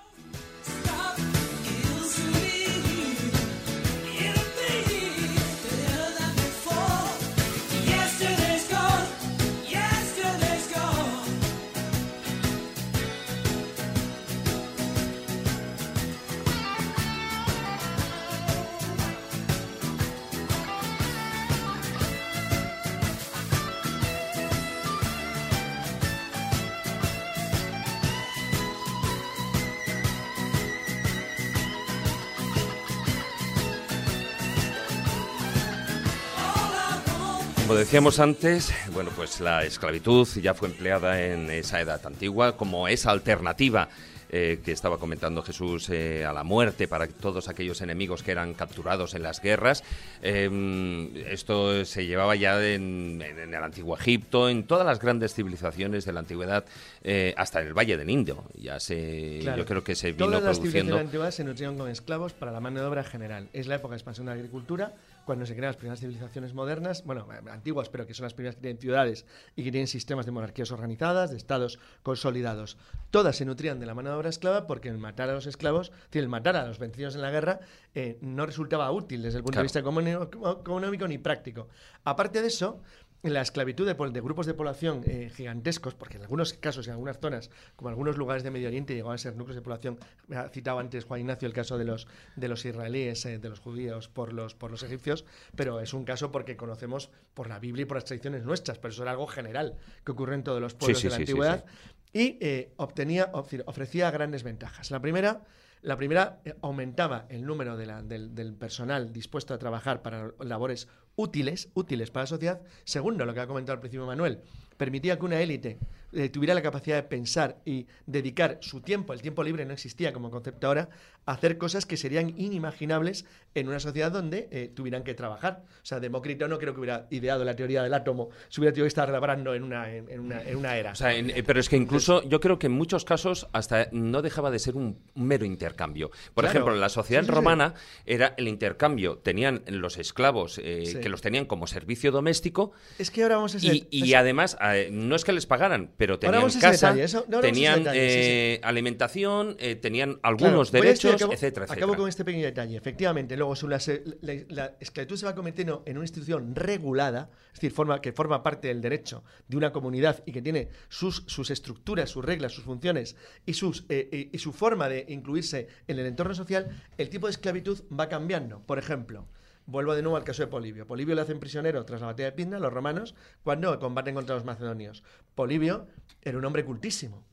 [37.92, 43.12] Decíamos antes, bueno, pues la esclavitud ya fue empleada en esa edad antigua como esa
[43.12, 43.90] alternativa
[44.30, 48.54] eh, que estaba comentando Jesús eh, a la muerte para todos aquellos enemigos que eran
[48.54, 49.84] capturados en las guerras.
[50.22, 56.06] Eh, esto se llevaba ya en, en- el antiguo Egipto, en todas las grandes civilizaciones
[56.06, 56.64] de la antigüedad,
[57.04, 58.46] eh, hasta en el Valle del Indo.
[58.56, 59.58] Ya se, Claro.
[59.58, 60.94] yo creo que se vino Todas las produciendo.
[60.96, 63.50] civilizaciones antiguas se nutrían con esclavos para la mano de obra general.
[63.52, 64.94] Es la época de expansión de la agricultura,
[65.26, 68.56] cuando se crean las primeras civilizaciones modernas, bueno, eh, antiguas, pero que son las primeras
[68.56, 72.78] que tienen ciudades y que tienen sistemas de monarquías organizadas, de estados consolidados.
[73.12, 75.92] Todas se nutrían de la mano de obra esclava porque el matar a los esclavos,
[76.12, 77.60] el matar a los vencidos en la guerra,
[77.94, 79.64] eh, no resultaba útil desde el punto Claro.
[79.64, 81.68] de vista económico, económico ni práctico.
[82.04, 82.82] Aparte de eso,
[83.24, 87.20] la esclavitud de, de grupos de población eh, gigantescos, porque en algunos casos, en algunas
[87.20, 90.00] zonas, como en algunos lugares de Medio Oriente, llegaban a ser núcleos de población.
[90.36, 93.60] Ha citado antes Juan Ignacio el caso de los, de los israelíes, eh, de los
[93.60, 97.84] judíos por los, por los egipcios, pero es un caso porque conocemos por la Biblia
[97.84, 100.74] y por las tradiciones nuestras, pero eso era algo general que ocurre en todos los
[100.74, 101.66] pueblos sí, de la sí, antigüedad.
[102.14, 104.92] Y eh, obtenía, ofre- ofrecía grandes ventajas.
[104.92, 105.44] La primera,
[105.82, 110.32] la primera eh, aumentaba el número de la- del, del personal dispuesto a trabajar para
[110.40, 112.62] labores útiles, útiles para la sociedad.
[112.84, 114.42] Segundo, lo que ha comentado al principio Manuel,
[114.82, 115.78] permitía que una élite
[116.12, 120.12] eh, tuviera la capacidad de pensar y dedicar su tiempo, el tiempo libre no existía
[120.12, 120.90] como concepto ahora,
[121.28, 125.64] a hacer cosas que serían inimaginables en una sociedad donde eh, tuvieran que trabajar.
[125.84, 128.86] O sea, Demócrito no creo que hubiera ideado la teoría del átomo si hubiera tenido
[128.86, 130.94] que estar labrando en una, en, en una, en una era.
[130.94, 133.88] O sea, en- eh, pero es que incluso yo creo que en muchos casos hasta
[133.92, 136.10] no dejaba de ser un, mero intercambio.
[136.34, 136.50] Por Claro.
[136.50, 137.36] ejemplo, en la sociedad Sí, sí, sí.
[137.36, 137.76] romana
[138.08, 139.20] era el intercambio.
[139.20, 143.60] Tenían los esclavos eh, que los tenían como servicio doméstico es que ahora vamos a
[143.60, 143.76] ser...
[143.76, 147.80] y, y además eh, no es que les pagaran, pero tenían casa, detalle, no, tenían
[147.80, 148.30] detalle, sí, sí.
[148.32, 151.86] eh, alimentación, eh, tenían algunos derechos, acabo- etcétera, etcétera.
[151.86, 152.78] Acabo con este pequeño detalle.
[152.78, 153.80] Efectivamente, luego la,
[154.22, 158.44] la, la esclavitud se va convirtiendo en una institución regulada, es decir, forma, que forma
[158.44, 162.64] parte del derecho de una comunidad y que tiene sus, sus estructuras, sus reglas, sus
[162.64, 167.32] funciones y, sus, y su forma de incluirse en el entorno social, el tipo de
[167.32, 168.62] esclavitud va cambiando.
[168.66, 169.28] Por ejemplo,
[169.66, 170.86] Vuelvo de nuevo al caso de Polibio.
[170.88, 174.44] Polibio le hacen prisionero tras la batalla de Pindna, los romanos, cuando combaten contra los
[174.44, 175.04] macedonios.
[175.36, 175.88] Polibio
[176.22, 177.24] era un hombre cultísimo.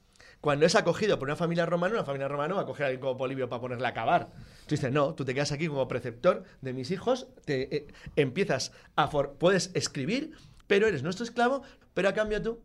[0.41, 3.01] Cuando es acogido por una familia romana, una familia romana va a coger a alguien
[3.01, 4.31] como Polibio para ponerle a acabar.
[4.67, 8.73] Tú dices, no, tú te quedas aquí como preceptor de mis hijos, te eh, empiezas
[8.95, 9.09] a...
[9.09, 10.37] for- puedes escribir,
[10.69, 11.63] pero eres nuestro esclavo,
[11.93, 12.61] pero a cambio tú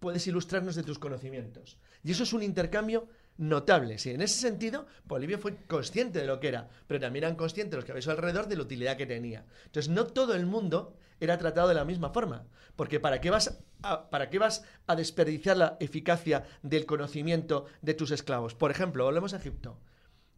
[0.00, 1.78] puedes ilustrarnos de tus conocimientos.
[2.04, 3.08] Y eso es un intercambio
[3.38, 3.98] notable.
[3.98, 7.76] Sí, en ese sentido, Polibio fue consciente de lo que era, pero también eran conscientes
[7.76, 9.46] los que su alrededor de la utilidad que tenía.
[9.64, 12.46] Entonces, no todo el mundo era tratado de la misma forma,
[12.76, 17.94] porque ¿para qué vas a, para qué vas a desperdiciar la eficacia del conocimiento de
[17.94, 18.54] tus esclavos?
[18.54, 19.78] Por ejemplo, volvemos a Egipto.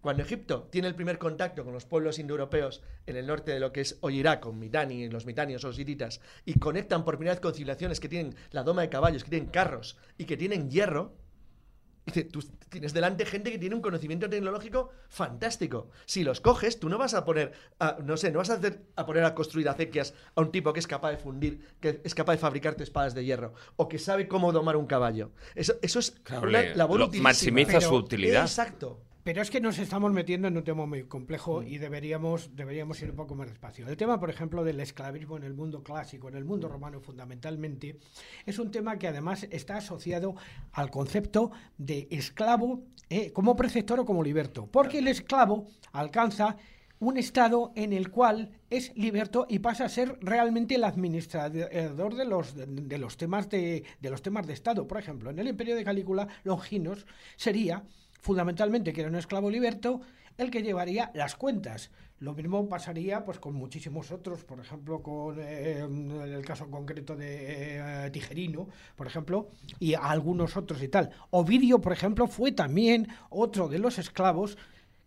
[0.01, 3.71] Cuando Egipto tiene el primer contacto con los pueblos indoeuropeos en el norte de lo
[3.71, 7.35] que es hoy Irak, con Mitani, los mitanios o los hititas, y conectan por primera
[7.35, 10.71] vez con civilizaciones que tienen la doma de caballos, que tienen carros y que tienen
[10.71, 11.13] hierro,
[12.13, 15.91] dice, tú tienes delante gente que tiene un conocimiento tecnológico fantástico.
[16.07, 18.83] Si los coges, tú no vas a poner, a- no sé, no vas a, hacer,
[18.97, 22.15] a poner a construir acequias a un tipo que es capaz de fundir, que es
[22.15, 25.31] capaz de fabricarte espadas de hierro, o que sabe cómo domar un caballo.
[25.55, 28.43] Eso, eso es Claro, una labor maximiza Pero- su utilidad.
[28.43, 29.01] Exacto.
[29.23, 33.11] Pero es que nos estamos metiendo en un tema muy complejo y deberíamos, deberíamos ir
[33.11, 33.87] un poco más despacio.
[33.87, 37.99] El tema, por ejemplo, del esclavismo en el mundo clásico, en el mundo romano fundamentalmente,
[38.47, 40.37] es un tema que además está asociado
[40.73, 44.67] al concepto de esclavo eh, como preceptor o como liberto.
[44.67, 46.57] Porque el esclavo alcanza
[46.99, 52.25] un estado en el cual es liberto y pasa a ser realmente el administrador de
[52.25, 54.87] los, de los, temas, de, de los temas de Estado.
[54.87, 57.07] Por ejemplo, en el imperio de Calígula, Longinos
[57.37, 57.85] sería
[58.21, 60.01] fundamentalmente, que era un esclavo liberto,
[60.37, 61.91] el que llevaría las cuentas.
[62.19, 67.79] Lo mismo pasaría pues con muchísimos otros, por ejemplo, con eh, el caso concreto de
[67.79, 71.11] eh, por ejemplo, y algunos otros y tal.
[71.31, 74.59] Ovidio, por ejemplo, fue también otro de los esclavos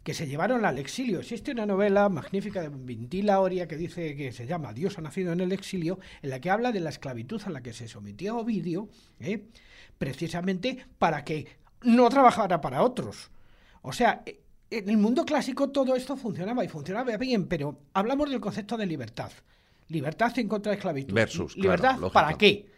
[0.04, 1.20] que se llevaron al exilio.
[1.20, 5.32] Existe una novela magnífica de Vintila Oria que dice que se llama Dios ha nacido
[5.32, 8.36] en el exilio, en la que habla de la esclavitud a la que se sometía
[8.36, 9.46] Ovidio, ¿eh?
[9.98, 11.48] precisamente para que
[11.84, 13.32] no trabajara para otros.
[13.82, 18.30] O sea, eh, en el mundo clásico todo esto funcionaba y funcionaba bien, pero hablamos
[18.30, 19.32] del concepto de libertad.
[19.90, 21.14] Libertad en contra de esclavitud.
[21.14, 22.72] Versus, ¿Libertad para qué?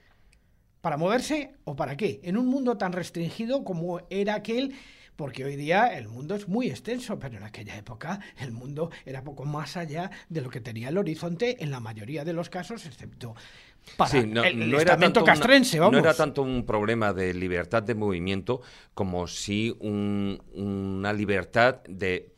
[0.81, 2.19] ¿Para moverse o para qué?
[2.23, 4.75] En un mundo tan restringido como era aquel,
[5.15, 9.23] porque hoy día el mundo es muy extenso, pero en aquella época el mundo era
[9.23, 12.85] poco más allá de lo que tenía el horizonte en la mayoría de los casos,
[12.85, 13.35] excepto
[13.97, 15.93] para Sí, no, el, no estamento una- castrense, vamos.
[15.93, 18.61] no era tanto un problema de libertad de movimiento
[18.93, 22.33] como si un- una libertad de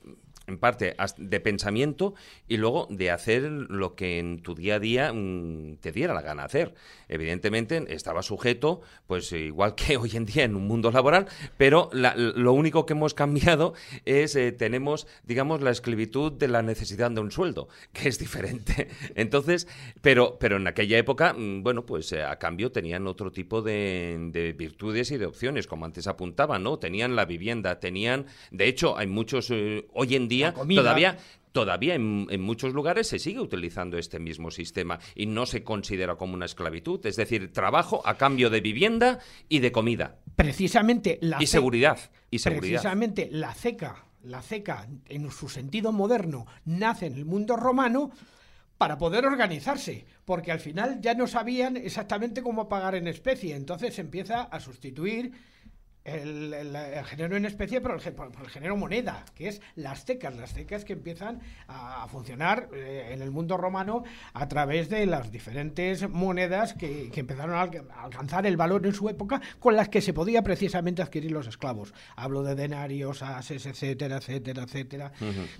[0.47, 2.13] en parte de pensamiento
[2.47, 6.21] y luego de hacer lo que en tu día a día mm, te diera la
[6.21, 6.73] gana hacer.
[7.09, 12.15] Evidentemente estaba sujeto, pues igual que hoy en día en un mundo laboral, pero la-
[12.15, 13.73] lo único que hemos cambiado
[14.05, 18.87] es eh, tenemos, digamos, la esclavitud de la necesidad de un sueldo, que es diferente.
[19.15, 19.67] Entonces,
[20.01, 24.29] pero, pero en aquella época, mm, bueno, pues eh, a cambio tenían otro tipo de,
[24.31, 26.79] de virtudes y de opciones, como antes apuntaba, ¿no?
[26.79, 30.36] Tenían la vivienda, tenían, de hecho, hay muchos eh, hoy en día
[30.75, 31.17] Todavía
[31.57, 36.15] Todavía en, en muchos lugares se sigue utilizando este mismo sistema y no se considera
[36.15, 39.17] como una esclavitud, es decir, trabajo a cambio de vivienda
[39.49, 40.19] y de comida.
[40.35, 41.97] Precisamente la y seguridad
[42.29, 42.73] y seguridad.
[42.73, 48.11] Precisamente la ceca, la ceca en su sentido moderno nace en el mundo romano
[48.77, 53.95] para poder organizarse, porque al final ya no sabían exactamente cómo pagar en especie, entonces
[53.95, 55.31] se empieza a sustituir
[56.07, 59.49] el, el- el género en especie, pero el, gé- por- por el género moneda, que
[59.49, 64.03] es las tecas, las tecas que empiezan a, a funcionar eh, en el mundo romano
[64.33, 68.85] a través de las diferentes monedas que, que empezaron a, alca- a alcanzar el valor
[68.85, 71.93] en su época, con las que se podía precisamente adquirir los esclavos.
[72.15, 75.11] Hablo de denarios, ases, etcétera, etcétera, etcétera.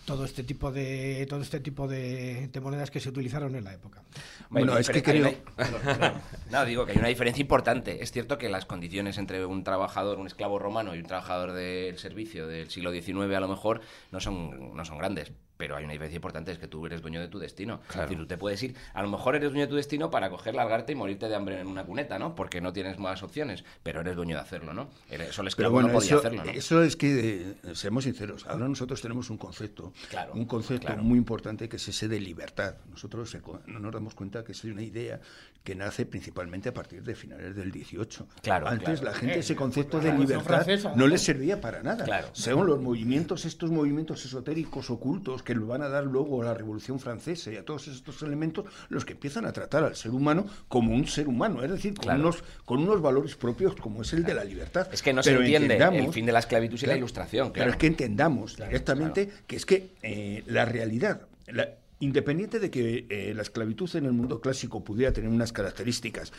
[0.06, 3.74] Todo este tipo de todo este tipo de, de monedas que se utilizaron en la
[3.74, 4.02] época.
[4.50, 6.14] Bueno, es que creo- una-
[6.52, 8.02] No, digo que hay una diferencia importante.
[8.02, 11.98] Es cierto que las condiciones entre un trabajador, un esclavo romano y un trabajador del
[11.98, 15.32] servicio del siglo XIX a lo mejor no son, no son grandes.
[15.58, 17.82] Pero hay una diferencia importante, es que tú eres dueño de tu destino.
[17.90, 20.30] Es decir, tú te puedes ir, a lo mejor eres dueño de tu destino para
[20.30, 22.36] coger, largarte y morirte de hambre en una cuneta, ¿no?
[22.36, 24.84] Porque no tienes más opciones, pero eres dueño de hacerlo, ¿no?
[24.84, 26.52] Solo Pero esclavo bueno, no podía eso, hacerlo, ¿no?
[26.52, 31.02] eso es que, eh, seamos sinceros, ahora nosotros tenemos un concepto, Claro, un concepto claro.
[31.02, 32.76] muy importante que es ese de libertad.
[32.92, 35.20] Nosotros no nos damos cuenta que es una idea
[35.64, 38.28] que nace principalmente a partir de finales del 18.
[38.42, 39.06] Claro, Antes claro.
[39.06, 40.94] la gente ese concepto la de libertad Francesa.
[40.96, 42.06] no les servía para nada.
[42.06, 42.30] Claro.
[42.32, 46.54] Según los movimientos, estos movimientos esotéricos ocultos que lo van a dar luego a la
[46.54, 50.46] Revolución Francesa y a todos estos elementos, los que empiezan a tratar al ser humano
[50.70, 52.20] como un ser humano, es decir, con, Claro.
[52.22, 54.88] unos, con unos valores propios como es el de la libertad.
[54.94, 57.00] Es que no Pero se entiende el fin de la esclavitud sin la Claro.
[57.00, 57.72] ilustración, Pero claro.
[57.72, 63.34] es que entendamos directamente que es que eh, la realidad, la- independiente de que eh,
[63.36, 66.32] la esclavitud en el mundo clásico pudiera tener unas características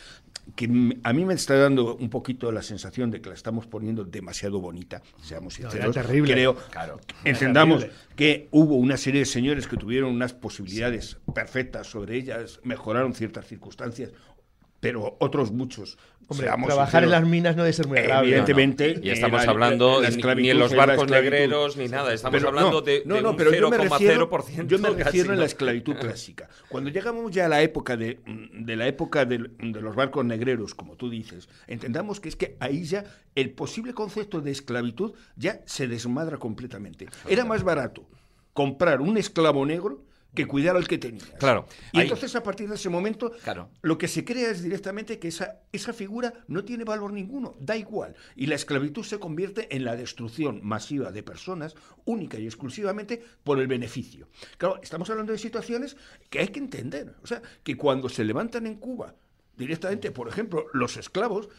[0.55, 0.65] que
[1.03, 4.59] a mí me está dando un poquito la sensación de que la estamos poniendo demasiado
[4.59, 5.93] bonita, seamos sinceros.
[5.93, 6.33] terrible.
[6.33, 6.99] Creo, Claro.
[7.23, 13.13] entendamos que hubo una serie de señores que tuvieron unas posibilidades perfectas sobre ellas, mejoraron
[13.13, 14.11] ciertas circunstancias,
[14.79, 15.97] pero otros muchos.
[16.29, 18.29] Hombre, seamos trabajar en las minas no debe ser muy agradable.
[18.29, 18.99] Evidentemente.
[19.01, 22.13] Y estamos eh, la- hablando la ni- en los barcos negreros ni nada.
[22.13, 24.67] Estamos Pero hablando no, de, no, de no, un pero yo me refiero, 0,0%.
[24.67, 25.39] yo me refiero en ¿no?
[25.41, 26.47] la esclavitud clásica.
[26.69, 28.19] Cuando llegamos ya a la época de,
[28.53, 32.83] de la época de, los barcos negreros, como tú dices, entendamos que es que ahí
[32.83, 37.07] ya el posible concepto de esclavitud ya se desmadra completamente.
[37.27, 38.07] Era más barato
[38.53, 41.29] comprar un esclavo negro que cuidar al que tenías.
[41.39, 43.69] Claro, Y ahí- entonces a partir de ese momento Claro.
[43.81, 47.75] lo que se crea es directamente que esa, esa figura no tiene valor ninguno, da
[47.75, 48.15] igual.
[48.35, 53.59] Y la esclavitud se convierte en la destrucción masiva de personas, única y exclusivamente por
[53.59, 54.29] el beneficio.
[54.57, 55.97] Claro, estamos hablando de situaciones
[56.29, 57.15] que hay que entender.
[57.23, 59.15] O sea, que cuando se levantan en Cuba
[59.57, 61.49] directamente, por ejemplo, los esclavos,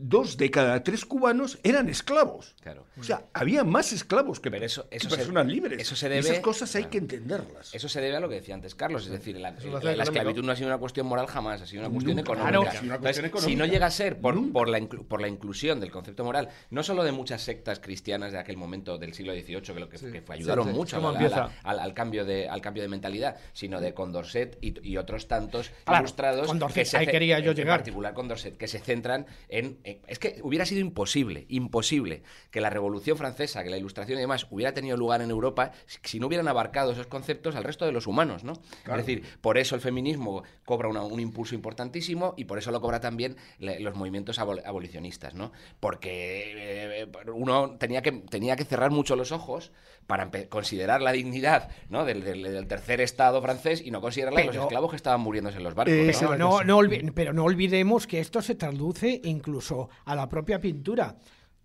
[0.00, 2.54] dos de cada tres cubanos eran esclavos.
[2.62, 2.86] Claro.
[2.98, 5.80] O sea, había más esclavos que, Pero eso- que eso se- personas libres.
[5.80, 6.90] eso se Y debe- esas cosas hay claro.
[6.90, 7.74] que entenderlas.
[7.74, 10.44] Eso se debe a lo que decía antes Carlos, es decir, la, la- la esclavitud
[10.44, 12.32] no ha sido una cuestión moral jamás, ha sido una cuestión Nunca.
[12.32, 12.50] económica.
[12.60, 15.20] Claro, ha sido una cuestión Entonces, si no llega a ser por, la inclu- por
[15.20, 19.14] la inclusión del concepto moral, no solo de muchas sectas cristianas de aquel momento del
[19.14, 20.72] siglo XVIII, que, lo que, que fue- ayudaron sí.
[20.74, 21.44] mucho ¿Cómo a la- empieza?
[21.44, 24.96] a la- al, al cambio de, al cambio de mentalidad, sino de Condorcet y, y
[24.96, 27.78] otros tantos Claro, ilustrados Condorcet, que se ahí quería yo en llegar.
[27.78, 32.70] particular Condorcet, que se centran en, en- Es que hubiera sido imposible, imposible que la
[32.70, 35.72] Revolución Francesa, que la Ilustración y demás hubiera tenido lugar en Europa
[36.02, 38.54] si, no hubieran abarcado esos conceptos al resto de los humanos, ¿no?
[39.00, 42.80] Es decir, por eso el feminismo cobra una- un impulso importantísimo y por eso lo
[42.80, 45.52] cobra también le- los movimientos abol- abolicionistas, ¿no?
[45.80, 49.72] Porque eh, uno tenía que, tenía que cerrar mucho los ojos
[50.06, 52.04] para considerar la dignidad ¿no?
[52.06, 55.58] del, del- del tercer estado francés y no considerar a los esclavos que estaban muriéndose
[55.58, 55.92] en los barcos.
[55.94, 61.16] Eh, pero no olvidemos que esto se traduce incluso a la propia pintura.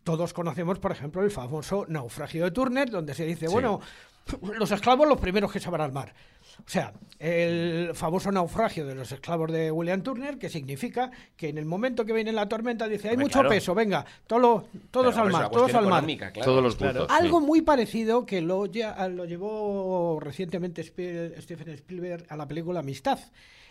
[0.03, 3.79] Todos conocemos, por ejemplo, el famoso naufragio de Turner, donde se dice, bueno,
[4.57, 6.13] los esclavos los primeros que se van al mar.
[6.65, 11.57] O sea, el famoso naufragio de los esclavos de William Turner, que significa que en
[11.57, 13.49] el momento que viene la tormenta dice, hay Hombre, mucho claro.
[13.49, 16.05] peso, venga, todo lo- todos Pero al mar, todos al mar.
[16.05, 16.33] claro.
[16.43, 17.07] Todos los puntos.
[17.09, 17.15] sí.
[17.19, 22.81] Algo muy parecido que lo, ya- lo llevó recientemente Spiel- Stephen Spielberg a la película
[22.81, 23.19] Amistad,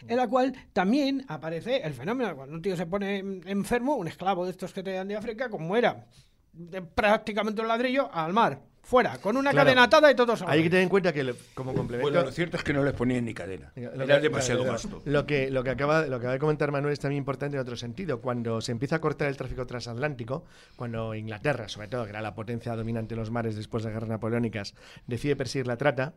[0.09, 2.35] en la cual también aparece el fenómeno.
[2.35, 5.49] Cuando un tío se pone en- enfermo, un esclavo de estos que traían de África,
[5.49, 6.07] como era
[6.53, 9.67] de prácticamente un ladrillo, al mar, fuera, con una Claro.
[9.67, 12.11] cadena atada y todos Hay que tener en cuenta que como complemento...
[12.11, 13.73] Bueno, lo cierto es que no les ponían ni cadena.
[13.77, 15.03] Lo Era que- demasiado claro, gasto.
[15.05, 17.63] Lo que, lo, que acaba, lo que acaba de comentar Manuel es también importante en
[17.63, 18.21] otro sentido.
[18.21, 20.45] Cuando se empieza a cortar el tráfico transatlántico,
[20.77, 23.95] cuando Inglaterra, sobre todo, que era la potencia dominante en los mares después de las
[23.95, 24.75] guerras napoleónicas,
[25.07, 26.15] decide perseguir la trata,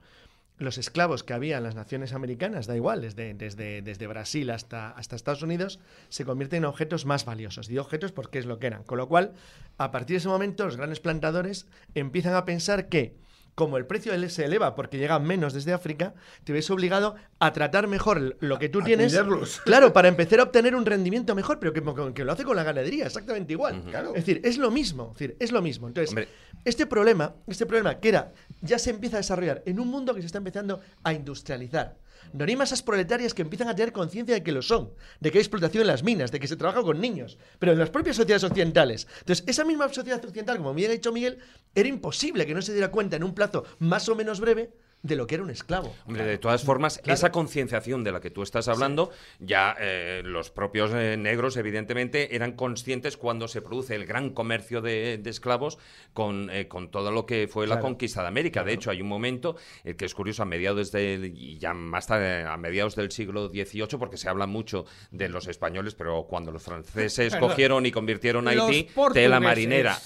[0.58, 4.92] los esclavos que había en las naciones americanas, da igual, desde, desde, desde Brasil hasta,
[4.92, 7.68] hasta Estados Unidos, se convierten en objetos más valiosos.
[7.68, 8.84] Digo objetos porque es lo que eran.
[8.84, 9.34] Con lo cual,
[9.78, 13.16] a partir de ese momento, los grandes plantadores empiezan a pensar que
[13.56, 16.14] como el precio se eleva porque llegan menos desde África,
[16.44, 19.14] te ves obligado a tratar mejor lo que tú A tienes.
[19.14, 19.62] cuidarlos.
[19.66, 21.82] Claro, para empezar a obtener un rendimiento mejor, pero que,
[22.14, 23.82] que lo hace con la ganadería, exactamente igual.
[23.90, 24.10] Claro.
[24.10, 25.12] Es decir, es lo mismo.
[25.14, 25.88] Es decir, es lo mismo.
[25.88, 26.28] Entonces, Hombre.
[26.66, 30.22] este problema, este problema que era, ya se empieza a desarrollar en un mundo que
[30.22, 31.96] se está empezando a industrializar.
[32.34, 35.38] No hay masas proletarias que empiezan a tener conciencia de que lo son, de que
[35.38, 38.16] hay explotación en las minas, de que se trabaja con niños, pero en las propias
[38.16, 39.08] sociedades occidentales.
[39.20, 41.40] Entonces, esa misma sociedad occidental, como bien ha dicho Miguel,
[41.74, 44.74] era imposible que no se diera cuenta en un plazo más o menos breve
[45.06, 45.96] de lo que era un esclavo.
[46.08, 47.14] Hombre, de todas formas, Claro.
[47.14, 52.36] esa concienciación de la que tú estás hablando, ya eh, los propios eh, negros, evidentemente,
[52.36, 55.78] eran conscientes cuando se produce el gran comercio de, de esclavos
[56.14, 57.88] con, eh, con todo lo que fue la Claro.
[57.90, 58.64] conquista de América.
[58.64, 62.08] De hecho, hay un momento el que es curioso a mediados del, y ya más
[62.08, 66.52] tarde, a mediados del siglo XVIII, porque se habla mucho de los españoles, pero cuando
[66.52, 69.98] los franceses cogieron y convirtieron a Haití, tela marinera.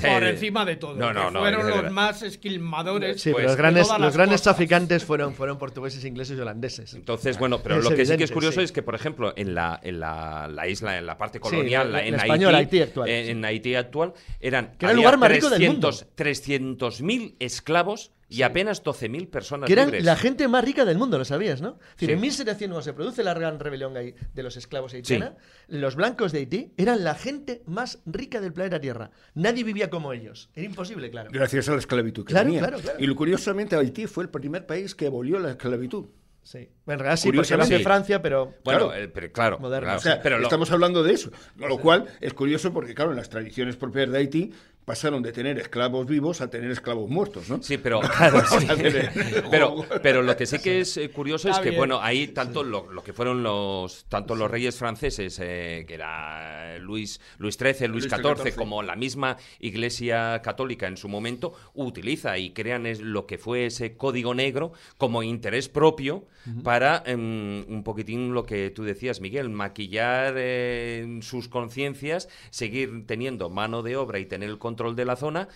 [0.00, 0.94] Por Eh, encima de todo.
[0.94, 1.40] No, no, que no.
[1.40, 3.20] Fueron los más esquilmadores.
[3.20, 6.94] Sí, Pues, los de grandes, los las grandes traficantes fueron, fueron portugueses, ingleses y holandeses.
[6.94, 8.64] Entonces, bueno, pero Es lo que sí que es curioso sí.
[8.64, 11.92] es que, por ejemplo, en la, en la, la isla, en la parte Sí, colonial,
[11.92, 13.30] la- en la Haití, Haití actual, en, sí.
[13.32, 15.90] en Haití actual, eran Que era el lugar más rico del mundo.
[15.90, 20.04] 300.000 esclavos y apenas 12.000 personas Que eran libres.
[20.04, 21.78] la gente más rica del mundo, lo sabías, ¿no?
[21.80, 22.12] Es decir, Sí.
[22.12, 25.36] En 1700, cuando se produce la gran rebelión ahí de los esclavos haitiana,
[25.68, 29.10] los blancos de Haití eran la gente más rica del planeta Tierra.
[29.34, 30.50] Nadie vivía como ellos.
[30.54, 31.30] Era imposible, claro.
[31.32, 32.60] Gracias a la esclavitud que Claro, tenía.
[32.60, 32.98] claro, claro.
[33.00, 36.06] Y lo curiosamente, Haití fue el primer país que abolió la esclavitud.
[36.42, 36.68] Sí.
[36.86, 38.54] Bueno, en realidad sí, porque hace Francia, pero...
[38.64, 38.94] Bueno, Claro.
[38.94, 39.86] eh, pero claro, Moderno.
[39.86, 41.30] claro, O sea, pero lo- estamos hablando de eso.
[41.56, 44.52] Lo cual es curioso porque, claro, en las tradiciones propias de Haití
[44.88, 47.62] pasaron de tener esclavos vivos a tener esclavos muertos, ¿no?
[47.62, 48.66] Sí, pero claro, sí.
[49.50, 51.80] pero, pero lo que sí que es eh, curioso Está es que, bien.
[51.80, 56.78] bueno, ahí tanto lo, lo que fueron los tanto los reyes franceses, eh, que era
[56.78, 58.54] Luis, Luis XIII, Luis Luis XIV, XIV.
[58.54, 63.66] como la misma Iglesia Católica en su momento, utiliza y crean es lo que fue
[63.66, 66.26] ese código negro como interés propio
[66.64, 73.50] para em, un poquitín lo que tú decías, Miguel, maquillar eh, sus conciencias, seguir teniendo
[73.50, 75.48] mano de obra y tener el control de la zona.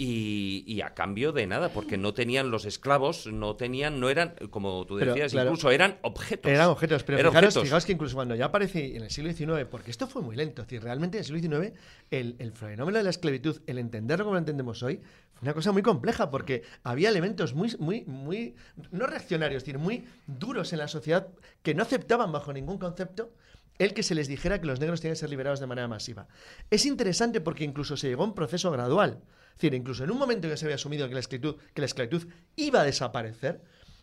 [0.00, 4.36] Y, y a cambio de nada, porque no tenían los esclavos, no tenían, no eran,
[4.50, 6.52] como tú Pero, decías, claro, incluso eran objetos.
[6.52, 7.64] Eran objetos, pero Eran fijaros, objetos.
[7.64, 10.62] fijaos que incluso cuando ya aparece en el siglo XIX, porque esto fue muy lento,
[10.62, 11.76] es decir, realmente en el siglo XIX
[12.12, 15.00] el, el fenómeno de la esclavitud, el entenderlo como lo entendemos hoy,
[15.34, 18.54] fue una cosa muy compleja porque había elementos muy, muy, muy,
[18.92, 21.26] no reaccionarios, es decir, muy duros en la sociedad
[21.64, 23.32] que no aceptaban bajo ningún concepto
[23.78, 26.26] el que se les dijera que los negros tenían que ser liberados de manera masiva.
[26.70, 29.20] Es interesante porque incluso se llegó a un proceso gradual.
[29.50, 31.80] Es decir, incluso en un momento en que se había asumido que la esclavitud, que
[31.80, 32.26] la esclavitud
[32.56, 33.60] iba a desaparecer,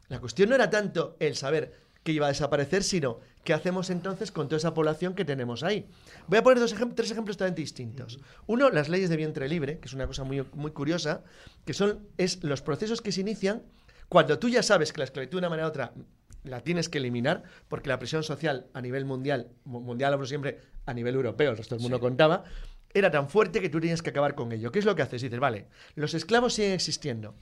[0.09, 4.31] la cuestión no era tanto el saber que iba a desaparecer, sino qué hacemos entonces
[4.31, 5.87] con toda esa población que tenemos ahí.
[6.27, 8.19] Voy a poner dos ejem- tres ejemplos totalmente distintos.
[8.45, 11.23] Uno, las leyes de vientre libre, que es una cosa muy, muy curiosa,
[11.65, 13.63] que son es los procesos que se inician
[14.07, 15.93] cuando tú ya sabes que la esclavitud de una manera u otra
[16.45, 20.59] la tienes que eliminar, porque la presión social a nivel mundial, mu- mundial hablo siempre
[20.85, 22.43] a nivel europeo, el resto del mundo contaba,
[22.93, 24.71] era tan fuerte que tú tenías que acabar con ello.
[24.71, 25.21] ¿Qué es lo que haces?
[25.21, 27.35] Dices, vale, los esclavos siguen existiendo,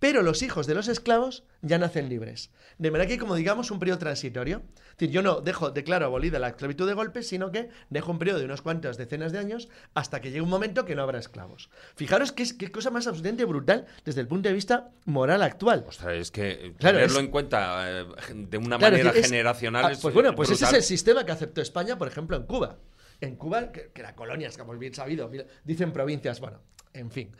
[0.00, 2.50] pero los hijos de los esclavos ya nacen libres.
[2.78, 4.62] De manera que hay como digamos un periodo transitorio.
[4.90, 8.18] Es decir, yo no dejo, declaro abolida la esclavitud de golpe, sino que dejo un
[8.18, 11.18] periodo de unas cuantas decenas de años hasta que llegue un momento que no habrá
[11.18, 11.70] esclavos.
[11.94, 15.84] Fijaros qué, es, qué cosa más absolutamente brutal desde el punto de vista moral actual.
[15.86, 19.26] Ostras, es que eh, Claro, tenerlo es- en cuenta eh, de una Claro, manera es
[19.26, 22.36] generacional ah, es Pues bueno, pues ese es el sistema que aceptó España, por ejemplo,
[22.36, 22.78] en Cuba.
[23.20, 25.30] En Cuba, que, que era colonias, como bien sabido,
[25.64, 26.62] dicen provincias, bueno,
[26.92, 27.30] en fin.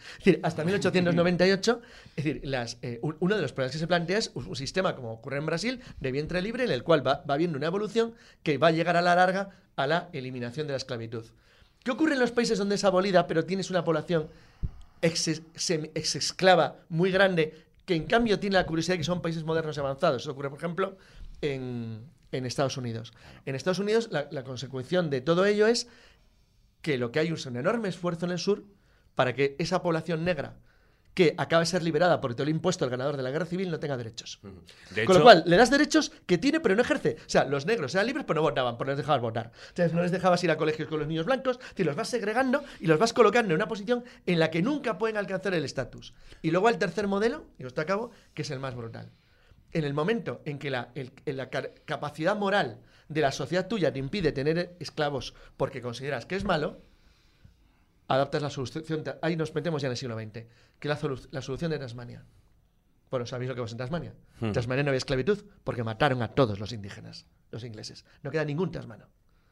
[0.42, 1.80] Hasta 1898,
[2.16, 4.94] es decir, las, eh, un- uno de los problemas que se plantea es un, sistema,
[4.94, 8.14] como ocurre en Brasil, de vientre libre, en el cual va, va habiendo una evolución
[8.42, 11.24] que va a llegar a la larga a la eliminación de la esclavitud.
[11.82, 14.28] ¿Qué ocurre en los países donde es abolida, pero tienes una población
[15.02, 17.54] ex, ex esclava muy grande,
[17.86, 20.22] que en cambio tiene la curiosidad de que son países modernos y avanzados.
[20.22, 20.96] Eso ocurre, por ejemplo,
[21.40, 23.12] en, en Estados Unidos.
[23.46, 25.88] En Estados Unidos, la, la consecuencia de todo ello es
[26.82, 28.62] que lo que hay es un enorme esfuerzo en el sur
[29.20, 30.56] para que esa población negra
[31.12, 33.70] que acaba de ser liberada por todo el impuesto del ganador de la guerra civil
[33.70, 34.40] no tenga derechos.
[34.94, 37.16] De Con lo cual, le das derechos que tiene, pero no ejerce.
[37.26, 39.52] O sea, los negros eran libres, pero no votaban, pero no les dejabas votar.
[39.68, 42.64] Entonces, no les dejabas ir a colegios con los niños blancos, te los vas segregando
[42.78, 46.14] y los vas colocando en una posición en la que nunca pueden alcanzar el estatus.
[46.40, 49.10] Y luego el tercer modelo, y esto acabo, que es el más brutal.
[49.72, 53.66] En el momento en que la, el- en la ca- capacidad moral de la sociedad
[53.68, 56.80] tuya te impide tener esclavos porque consideras que es malo,
[58.14, 58.84] adaptas la solución.
[59.22, 60.48] Ahí nos metemos ya en el siglo XX, que
[60.80, 62.24] es la, solu- la solución de Tasmania.
[63.10, 64.14] Bueno, ¿sabéis lo que pasa en Tasmania?
[64.40, 68.04] En Tasmania no había esclavitud porque mataron a todos los indígenas, los ingleses.
[68.22, 69.06] No queda ningún tasmano.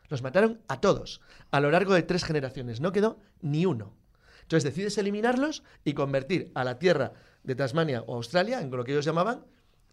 [0.09, 2.81] Los mataron a todos, a lo largo de tres generaciones.
[2.81, 3.97] No quedó ni uno.
[4.43, 8.93] Entonces decides eliminarlos y convertir a la tierra de Tasmania o Australia en lo que
[8.93, 9.45] ellos llamaban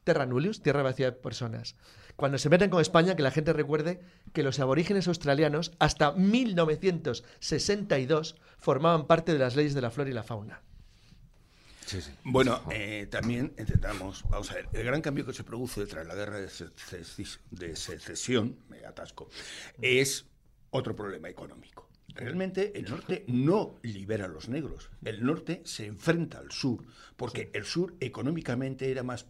[0.06, 1.76] terra nullius, tierra vacía de personas.
[2.16, 3.99] Cuando se meten con España, que la gente recuerde
[4.32, 10.14] que los aborígenes australianos hasta 1962 formaban parte de las leyes de la flora y
[10.14, 10.62] la fauna.
[11.86, 12.12] Sí, sí.
[12.24, 16.16] Bueno, eh, también entendamos, vamos a ver, el gran cambio que se produce tras la
[16.16, 19.30] guerra de, seces- de secesión, me atasco,
[19.82, 20.26] es
[20.72, 21.88] otro problema económico.
[22.16, 26.84] Realmente el norte no libera a los negros, el norte se enfrenta al sur,
[27.18, 29.28] porque el sur económicamente era más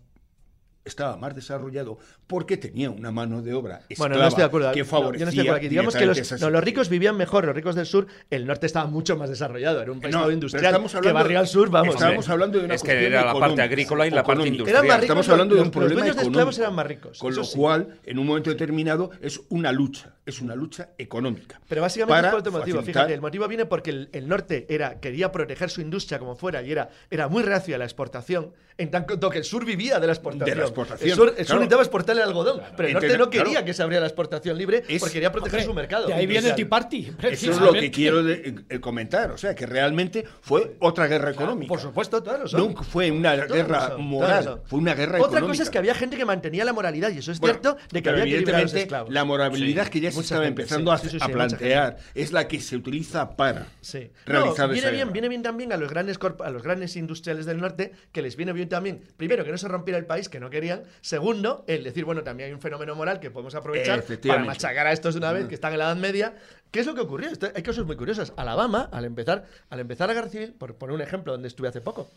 [0.86, 4.72] estaba más desarrollado porque tenía una mano de obra esclava Bueno, no estoy de acuerdo.
[4.72, 5.68] que No, favorecía yo no estoy de acuerdo aquí.
[5.70, 8.08] Digamos que los, no, los ricos vivían mejor, los ricos del sur.
[8.30, 9.82] El norte estaba mucho más desarrollado.
[9.82, 11.96] Era un país No, todo pero industrial estamos que hablando- barría al sur, vamos.
[11.96, 12.20] Hombre.
[12.28, 14.76] hablando de una Es que era la parte agrícola y la parte industrial.
[14.78, 16.88] Eran más ricos, Estamos hablando de un los- los problema dueños de esclavos eran más
[16.88, 17.58] ricos, Con lo sí.
[17.58, 20.15] cual, en un momento determinado, es una lucha.
[20.26, 21.62] Es una lucha económica.
[21.70, 22.80] Pero básicamente para es por otro motivo.
[22.82, 26.36] facilitar- Fíjate, el motivo viene porque el, el norte era, quería proteger su industria como
[26.36, 30.00] fuera y era, era muy reacio a la exportación, en tanto que el sur vivía
[30.00, 30.50] de la exportación.
[30.50, 31.60] De la exportación, El sur, el sur claro.
[31.60, 33.66] necesitaba exportarle algodón, pero el norte no quería claro.
[33.68, 36.08] que se abriera la exportación libre Es- porque quería proteger Hombre, su mercado.
[36.08, 36.70] De ahí viene el Tea.
[36.70, 37.12] Party.
[37.32, 39.30] Eso es lo que quiero de- eh, comentar.
[39.32, 41.70] O sea, que realmente fue otra guerra económica.
[41.70, 42.52] Por supuesto, todos.
[42.56, 45.48] No fue una guerra son, moral, fue una guerra Otra económica.
[45.52, 48.02] cosa es que había gente que mantenía la moralidad, y eso es Bueno, cierto, de
[48.02, 49.14] que había que liberar a los evidentemente esclavos.
[49.14, 54.12] la moralidad que ya estaba empezando a, plantear es la que se utiliza para realizar
[54.28, 55.12] No, viene esa bien, guerra.
[55.12, 58.54] viene bien también a los grandes a los grandes industriales del norte, que les viene
[58.54, 62.06] bien también, primero, que no se rompiera el país, que no querían, segundo, el decir,
[62.06, 65.32] bueno, también hay un fenómeno moral que podemos aprovechar para machacar a estos de una
[65.32, 66.36] vez, que están en la Edad Media.
[66.72, 67.30] ¿Qué es lo que ocurrió?
[67.56, 68.34] Hay cosas muy curiosas.
[68.36, 71.80] Alabama, al empezar, al empezar la guerra civil, por poner un ejemplo donde estuve hace
[71.80, 72.10] poco,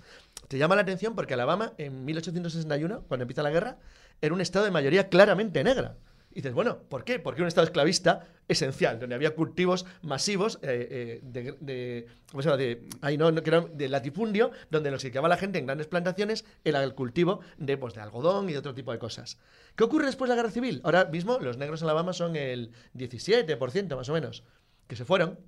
[0.48, 3.76] te llama la atención porque Alabama, en 1861, cuando empieza la guerra,
[4.20, 5.94] era un estado de mayoría claramente negra.
[6.30, 7.18] Y dices, bueno, ¿por qué?
[7.18, 12.58] Porque un estado esclavista esencial, donde había cultivos masivos eh, eh, de, ¿cómo se llama?
[12.58, 16.44] De, no, no, de latifundio, donde lo que se dedicaba la gente en grandes plantaciones
[16.64, 19.38] era el cultivo de, pues, de algodón y de otro tipo de cosas.
[19.76, 20.80] ¿Qué ocurre después de la guerra civil?
[20.84, 24.44] Ahora mismo los negros en Alabama son el 17% más o menos,
[24.86, 25.38] que se fueron.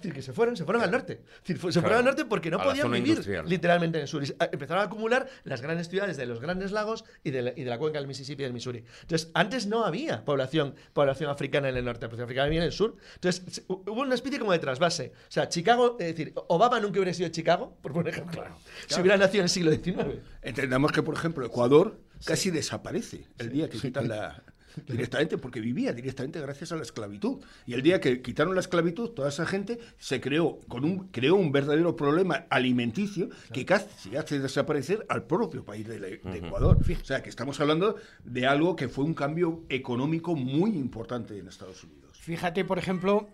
[0.00, 1.20] Es decir, que se fueron, se fueron al norte.
[1.46, 3.46] Decir, se Claro, fueron al norte porque no podían vivir industrial.
[3.46, 4.24] literalmente en el sur.
[4.24, 7.64] Y empezaron a acumular las grandes ciudades de los grandes lagos y de la, y
[7.64, 8.82] de la cuenca del Mississippi y del Missouri.
[9.02, 12.66] Entonces, antes no había población, población africana en el norte, la población africana vivía en
[12.66, 12.96] el sur.
[13.16, 15.12] Entonces, hubo una especie como de trasvase.
[15.28, 18.42] O sea, Chicago, es decir, Obama nunca hubiera sido Chicago, por poner ejemplo,
[18.86, 20.18] si hubiera nacido en el siglo XIX.
[20.40, 24.42] Entendamos que, por ejemplo, Ecuador casi desaparece el día que quitan la
[24.88, 27.38] directamente porque vivía directamente gracias a la esclavitud.
[27.66, 31.34] Y el día que quitaron la esclavitud toda esa gente se creó con un creó
[31.36, 36.78] un verdadero problema alimenticio que casi hace desaparecer al propio país de, la- de Ecuador.
[36.80, 41.48] O sea que estamos hablando de algo que fue un cambio económico muy importante en
[41.48, 42.00] Estados Unidos.
[42.20, 43.28] Fíjate, por ejemplo,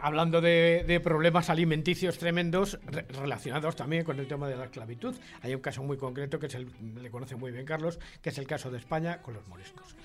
[0.00, 5.14] hablando de, de problemas alimenticios tremendos re- relacionados también con el tema de la esclavitud.
[5.42, 6.68] Hay un caso muy concreto que es el,
[7.02, 9.96] le conoce muy bien Carlos, que es el caso de España con los moriscos.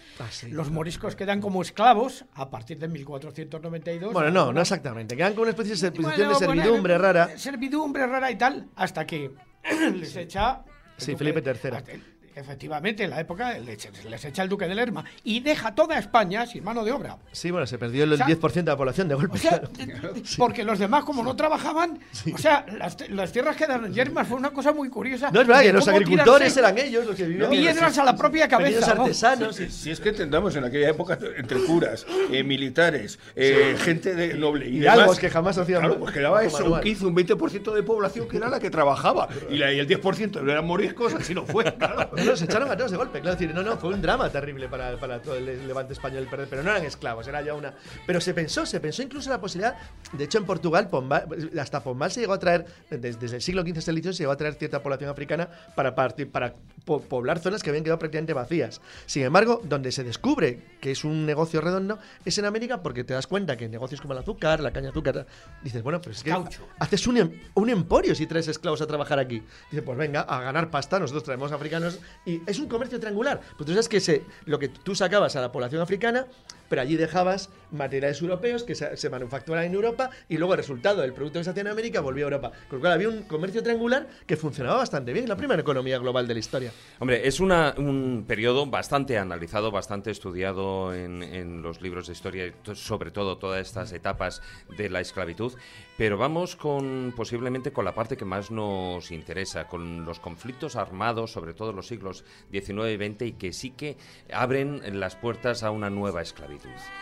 [0.50, 4.14] los moriscos quedan como esclavos a partir de 1492.
[4.14, 5.16] Bueno, no, no exactamente.
[5.16, 7.38] Quedan con una especie de Bueno, bueno, servidumbre rara.
[7.38, 9.32] Servidumbre rara y tal, hasta que
[9.96, 10.64] les echa.
[10.98, 12.13] Sí, Felipe III.
[12.36, 16.46] Efectivamente, en la época les, les echa el duque de Lerma y deja toda España
[16.46, 17.18] sin mano de obra.
[17.32, 19.36] Sí, bueno, se perdió el O sea, 10% de la población de golpe.
[19.36, 20.14] O sea, claro.
[20.38, 22.00] porque los demás, como no trabajaban,
[22.34, 24.28] o sea, las, las tierras quedaron yermas.
[24.28, 25.30] Fue una cosa muy curiosa.
[25.32, 27.50] No es verdad que los agricultores eran ellos los que vivían.
[27.52, 28.94] Piedras a la propia cabeza.
[28.96, 29.04] ¿no?
[29.04, 29.60] artesanos.
[29.60, 34.34] y- si es que entendamos en aquella época entre curas eh, militares eh, gente de
[34.36, 36.84] noble y Hidalgos demás, que jamás hacían claro un- pues quedaba un eso un manual.
[36.84, 40.50] 15 un 20% de población que era la que trabajaba y, la- y el 10%
[40.50, 42.10] eran moriscos así no fue claro.
[42.24, 43.22] No, no, se echaron a todos de golpe.
[43.22, 46.48] Claro, decir, no, no, fue un drama terrible para, para todo el levante español perder,
[46.50, 47.74] pero no eran esclavos, era ya una.
[48.06, 49.76] Pero se pensó, se pensó incluso la posibilidad.
[50.14, 53.62] De hecho, en Portugal, Pombal, hasta Pombal se llegó a traer, desde, desde el siglo
[53.64, 56.54] XV hasta el XVIII, se llegó a traer cierta población africana para, partir, para
[56.86, 58.82] po- poblar zonas que habían quedado prácticamente vacías.
[59.06, 63.14] Sin embargo, donde se descubre que es un negocio redondo es en América porque te
[63.14, 65.26] das cuenta que negocios como el azúcar, la caña de azúcar,
[65.64, 66.68] dices, bueno, pero es que Caucho.
[66.80, 69.44] haces un, em- un emporio si traes esclavos a trabajar aquí.
[69.72, 72.00] Dice, pues venga, a ganar pasta, nosotros traemos africanos.
[72.26, 73.42] Y es un comercio triangular.
[73.58, 76.26] Pues tú sabes que lo que tú sacabas a la población africana,
[76.74, 81.04] pero allí dejabas materiales europeos que se, se manufacturan en Europa y luego el resultado
[81.04, 82.52] del producto que se hacía en América volvía a Europa.
[82.68, 86.28] Con lo cual había un comercio triangular que funcionaba bastante bien, la primera economía global
[86.28, 86.72] de la historia.
[86.98, 93.38] Hombre, es un periodo bastante analizado, bastante estudiado en, los libros de historia, sobre todo
[93.38, 94.42] todas estas etapas
[94.76, 95.54] de la esclavitud.
[95.96, 101.32] Pero vamos con posiblemente con la parte que más nos interesa, con los conflictos armados,
[101.32, 103.96] sobre todo en los siglos XIX y XX, y que sí que
[104.34, 106.63] abren las puertas a una nueva esclavitud.
[106.64, 106.94] Beatles.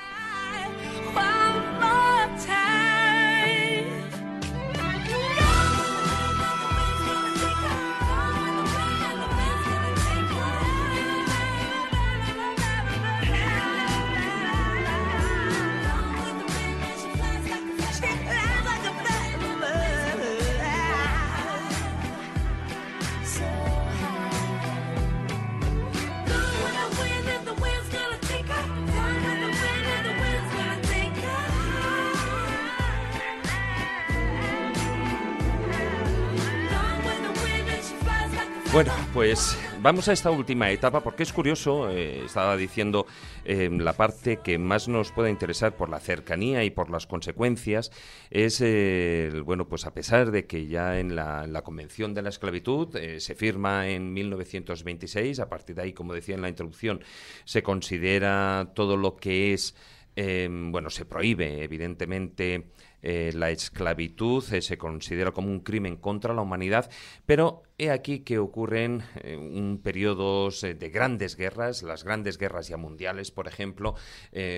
[38.74, 43.06] Bueno, pues vamos a esta última etapa porque es curioso, eh, estaba diciendo
[43.44, 47.92] eh, la parte que más nos puede interesar por la cercanía y por las consecuencias
[48.30, 52.22] es, eh, el- bueno, pues a pesar de que ya en la, la Convención de
[52.22, 56.48] la Esclavitud eh, se firma en 1926, a partir de ahí, como decía en la
[56.50, 57.04] introducción,
[57.44, 59.76] se considera todo lo que es,
[60.22, 66.36] eh, bueno, se prohíbe evidentemente eh, la esclavitud eh, se considera como un crimen contra
[66.36, 66.92] la humanidad,
[67.26, 72.78] pero he aquí que ocurren eh, un periodos de grandes guerras, las grandes guerras ya
[72.78, 73.96] mundiales, por ejemplo,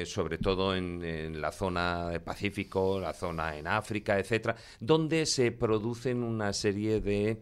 [0.05, 5.51] sobre todo en, en la zona del Pacífico, la zona en África, etcétera, donde se
[5.51, 7.41] producen una serie de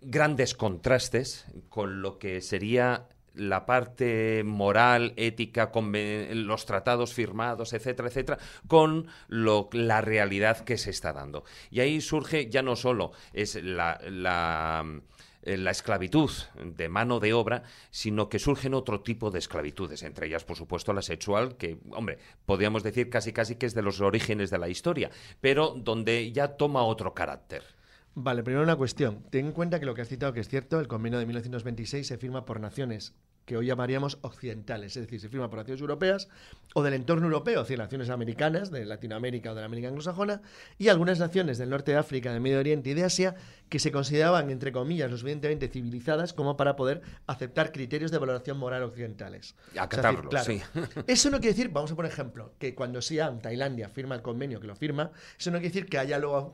[0.00, 8.08] grandes contrastes con lo que sería la parte moral, ética, conven- los tratados firmados, etcétera,
[8.08, 11.44] etcétera, con lo, la realidad que se está dando.
[11.70, 14.84] Y ahí surge ya no solo es la, la,
[15.42, 16.30] eh, la esclavitud
[16.62, 20.92] de mano de obra, sino que surgen otro tipo de esclavitudes, entre ellas, por supuesto,
[20.92, 24.68] la sexual, que, hombre, podríamos decir casi casi que es de los orígenes de la
[24.68, 25.10] historia,
[25.40, 27.62] pero donde ya toma otro carácter.
[28.14, 29.22] Vale, primero una cuestión.
[29.30, 32.06] Ten en cuenta que lo que has citado que es cierto, el convenio de 1926
[32.06, 33.14] se firma por naciones
[33.46, 36.28] que hoy llamaríamos occidentales, es decir, se firma por naciones europeas
[36.74, 40.42] o del entorno europeo, es decir, naciones americanas, de Latinoamérica o de la América anglosajona,
[40.78, 43.34] y algunas naciones del norte de África, del Medio Oriente y de Asia
[43.72, 48.58] que se consideraban, entre comillas, lo suficientemente civilizadas como para poder aceptar criterios de valoración
[48.58, 49.54] moral occidentales.
[49.78, 50.60] Acatarlos, claro, sí.
[51.06, 54.60] Eso no quiere decir, vamos a poner ejemplo, que cuando Siam, Tailandia, firma el convenio
[54.60, 56.52] que lo firma, eso no quiere decir que haya luego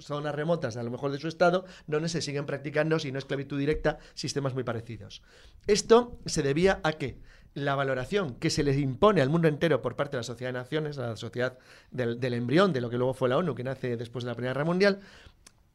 [0.00, 3.58] zonas remotas, a lo mejor de su estado, donde se siguen practicando, si no esclavitud
[3.58, 5.20] directa, sistemas muy parecidos.
[5.66, 7.18] Esto se debía a que
[7.52, 10.58] la valoración que se les impone al mundo entero por parte de la Sociedad de
[10.58, 11.58] Naciones, la sociedad
[11.90, 14.34] del, del embrión de lo que luego fue la ONU, que nace después de la
[14.34, 15.00] Primera Guerra Mundial,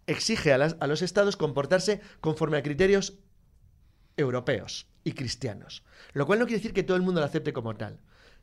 [0.10, 3.20] exige a, los estados comportarse conforme a criterios
[4.18, 5.84] europeos y cristianos.
[6.14, 8.00] Lo cual no quiere decir que todo el mundo lo acepte como tal.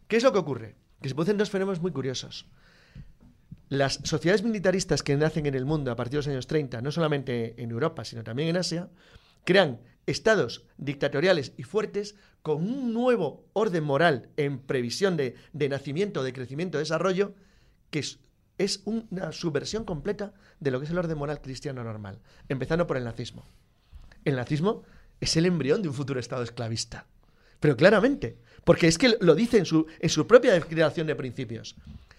[0.08, 0.76] ¿Qué es lo que ocurre?
[1.02, 2.46] Que se producen dos fenómenos muy curiosos.
[3.68, 6.92] Las sociedades militaristas que nacen en el mundo a partir de los años 30, no
[6.92, 8.88] solamente en Europa, sino también en Asia,
[9.44, 16.22] crean estados dictatoriales y fuertes con un nuevo orden moral en previsión de, de nacimiento,
[16.22, 17.34] de crecimiento, de desarrollo,
[17.90, 18.04] que
[18.58, 22.96] es, una subversión completa de lo que es el orden moral cristiano normal, empezando por
[22.96, 23.44] el nazismo.
[24.24, 24.82] El nazismo
[25.20, 27.06] es el embrión de un futuro Estado esclavista.
[27.60, 31.76] Pero claramente, porque es que lo dice en su, en su propia declaración de principios.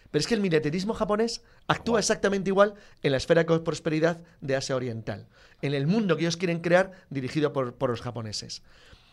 [0.10, 4.56] Pero es que el militarismo japonés actúa exactamente igual en la esfera de prosperidad de
[4.56, 5.28] Asia Oriental,
[5.62, 8.64] en el mundo que ellos quieren crear dirigido por, por los japoneses.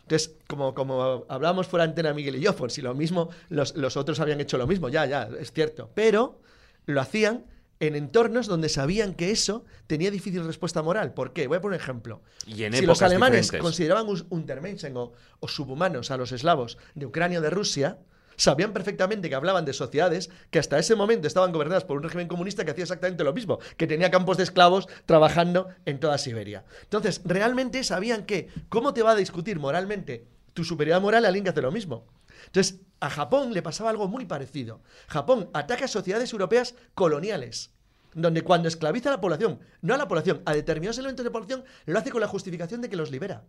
[0.03, 3.97] Entonces, como, como hablábamos fuera antena Miguel y yo, por si lo mismo, los, los
[3.97, 5.91] otros habían hecho lo mismo, ya, ya, es cierto.
[5.95, 6.41] Pero
[6.87, 7.45] lo hacían
[7.81, 11.13] en entornos donde sabían que eso tenía difícil respuesta moral.
[11.13, 11.47] ¿Por qué?
[11.47, 12.23] Voy a poner un ejemplo.
[12.47, 13.63] Y en si los alemanes diferentes.
[13.63, 17.99] consideraban Untermenschen o, o subhumanos a los eslavos de Ucrania o de Rusia,
[18.37, 22.29] sabían perfectamente que hablaban de sociedades que hasta ese momento estaban gobernadas por un régimen
[22.29, 26.65] comunista que hacía exactamente lo mismo, que tenía campos de esclavos trabajando en toda Siberia.
[26.83, 31.45] Entonces, realmente sabían que, ¿cómo te va a discutir moralmente tu superioridad moral a alguien
[31.45, 32.07] que hace lo mismo?
[32.47, 34.81] Entonces, a Japón le pasaba algo muy parecido.
[35.09, 37.73] Japón ataca a sociedades europeas coloniales,
[38.15, 41.65] donde cuando esclaviza a la población, no a la población, a determinados elementos de población,
[41.87, 43.45] lo hace con la justificación de que los libera.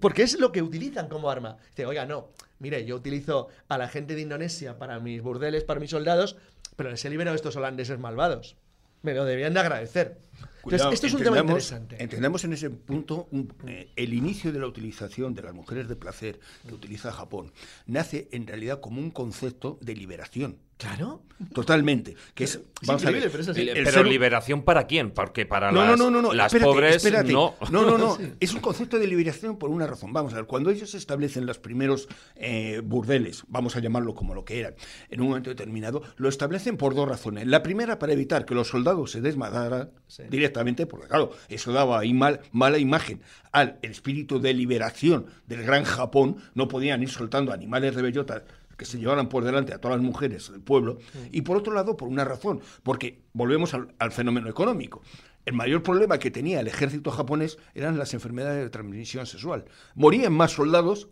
[0.00, 1.58] Porque es lo que utilizan como arma.
[1.70, 5.80] Dice, oiga, no, mire, yo utilizo a la gente de Indonesia para mis burdeles, para
[5.80, 6.36] mis soldados,
[6.76, 8.56] pero les he liberado a estos holandeses malvados.
[9.02, 10.18] Me lo debían de agradecer.
[10.32, 12.02] Entonces, Cuidado, esto es un tema entendamos- interesante.
[12.02, 15.96] Entendemos en ese punto un- eh, el inicio de la utilización de las mujeres de
[15.96, 17.52] placer que utiliza Japón.
[17.86, 20.58] Nace en realidad como un concepto de liberación.
[20.78, 21.22] Claro.
[21.54, 22.16] Totalmente.
[22.34, 23.60] Que es, vamos a ver, pero es así.
[23.60, 25.12] el- el Pero ser- liberación para quién?
[25.12, 27.32] Porque para no, las, no, no, no, las espérate, pobres espérate.
[27.32, 27.54] no.
[27.70, 28.18] No, no, no.
[28.40, 30.12] Es un concepto de liberación por una razón.
[30.12, 34.44] Vamos a ver, cuando ellos establecen los primeros eh, burdeles, vamos a llamarlo como lo
[34.44, 34.74] que eran,
[35.10, 37.46] en un momento determinado, lo establecen por dos razones.
[37.46, 39.90] La primera, para evitar que los soldados se desmadaran
[40.28, 43.20] directamente, porque claro, eso daba ahí mal, mala imagen
[43.52, 46.36] al espíritu de liberación del gran Japón.
[46.54, 48.42] No podían ir soltando animales de bellota
[48.78, 50.98] que se llevaran por delante a todas las mujeres del pueblo,
[51.30, 55.02] y por otro lado, por una razón, porque volvemos al, al fenómeno económico.
[55.44, 59.64] El mayor problema que tenía el ejército japonés eran las enfermedades de transmisión sexual.
[59.94, 61.08] Morían más soldados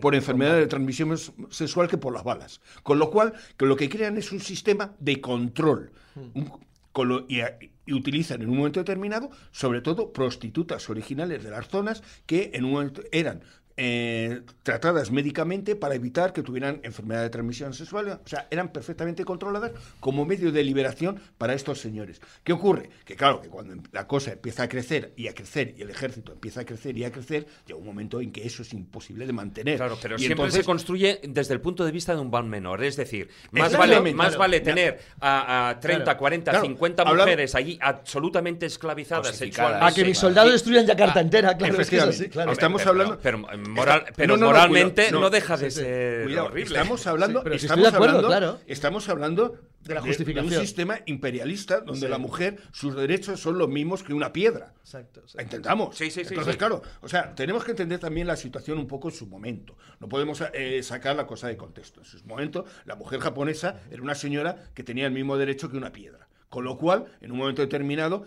[0.00, 1.16] por enfermedades de transmisión
[1.50, 2.60] sexual que por las balas.
[2.82, 5.92] Con lo cual, que lo que crean es un sistema de control.
[6.34, 6.50] Un-
[6.92, 7.40] con lo- y,
[7.86, 12.64] y utilizan en un momento determinado, sobre todo, prostitutas originales de las zonas que en
[12.64, 13.42] un momento eran
[13.82, 18.20] eh, tratadas médicamente para evitar que tuvieran enfermedad de transmisión sexual.
[18.22, 22.20] O sea, eran perfectamente controladas como medio de liberación para estos señores.
[22.44, 22.90] ¿Qué ocurre?
[23.06, 26.32] Que claro, que cuando la cosa empieza a crecer y a crecer y el ejército
[26.32, 29.32] empieza a crecer y a crecer, llega un momento en que eso es imposible de
[29.32, 29.78] mantener.
[29.78, 32.50] Claro, pero Y siempre entonces- se construye desde el punto de vista de un ban
[32.50, 32.84] menor.
[32.84, 34.38] Es decir, más vale, más claro.
[34.40, 36.66] vale tener a, a 30, Claro, 40, claro.
[36.66, 39.86] 50 Hablamos- mujeres allí absolutamente esclavizadas sexualmente.
[39.86, 42.52] A que mis soldados destruyan Yakarta entera, claro, es que es así, claro.
[42.52, 45.30] Estamos pero- hablando- Pero, eh, moral- Está- pero no, moralmente cuidado, no, no.
[45.30, 45.84] deja de Sí, sí.
[45.84, 46.76] ser Cuidado, horrible.
[46.76, 48.60] estamos hablando, Sí, pero si estamos estoy de acuerdo, hablando, claro.
[48.66, 50.60] estamos hablando De la un justificación.
[50.60, 52.08] sistema imperialista donde Sí.
[52.08, 54.74] la mujer, sus derechos son los mismos que una piedra.
[54.80, 55.22] Exacto.
[55.26, 55.38] sí.
[55.40, 55.96] Entendamos.
[55.96, 56.58] Sí, sí, sí, Entonces, sí.
[56.58, 59.76] claro, o sea, tenemos que entender también la situación un poco en su momento.
[60.00, 62.00] No podemos eh, sacar la cosa de contexto.
[62.00, 65.76] En su momento, la mujer japonesa era una señora que tenía el mismo derecho que
[65.76, 66.28] una piedra.
[66.48, 68.26] Con lo cual, en un momento determinado,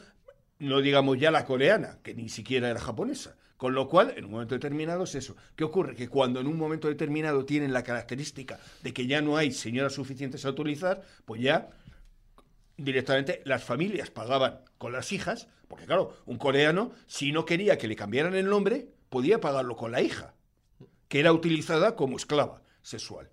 [0.60, 3.36] no digamos ya la coreana, que ni siquiera era japonesa.
[3.64, 5.38] Con lo cual, en un momento determinado es eso.
[5.56, 5.96] ¿Qué ocurre?
[5.96, 9.94] Que cuando en un momento determinado tienen la característica de que ya no hay señoras
[9.94, 11.70] suficientes a utilizar, pues ya
[12.76, 17.88] directamente las familias pagaban con las hijas, porque claro, un coreano, si no quería que
[17.88, 20.34] le cambiaran el nombre, podía pagarlo con la hija,
[21.08, 23.32] que era utilizada como esclava sexual.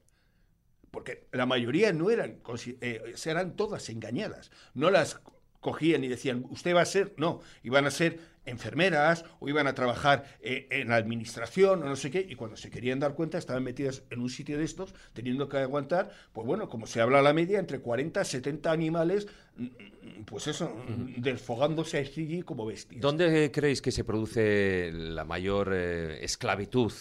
[0.92, 2.40] Porque la mayoría no eran,
[2.80, 4.52] eh, eran todas engañadas.
[4.74, 5.20] No las
[5.58, 9.74] cogían y decían, usted va a ser, no, iban a ser enfermeras o iban a
[9.74, 13.38] trabajar eh, en la administración o no sé qué, y cuando se querían dar cuenta
[13.38, 17.20] estaban metidas en un sitio de estos, teniendo que aguantar, pues bueno, como se habla
[17.20, 19.26] a la media, entre 40 70 animales,
[19.56, 20.74] mm, pues eso,
[21.16, 23.00] desfogándose así como bestias.
[23.00, 26.92] ¿Dónde creéis que se produce la mayor eh, esclavitud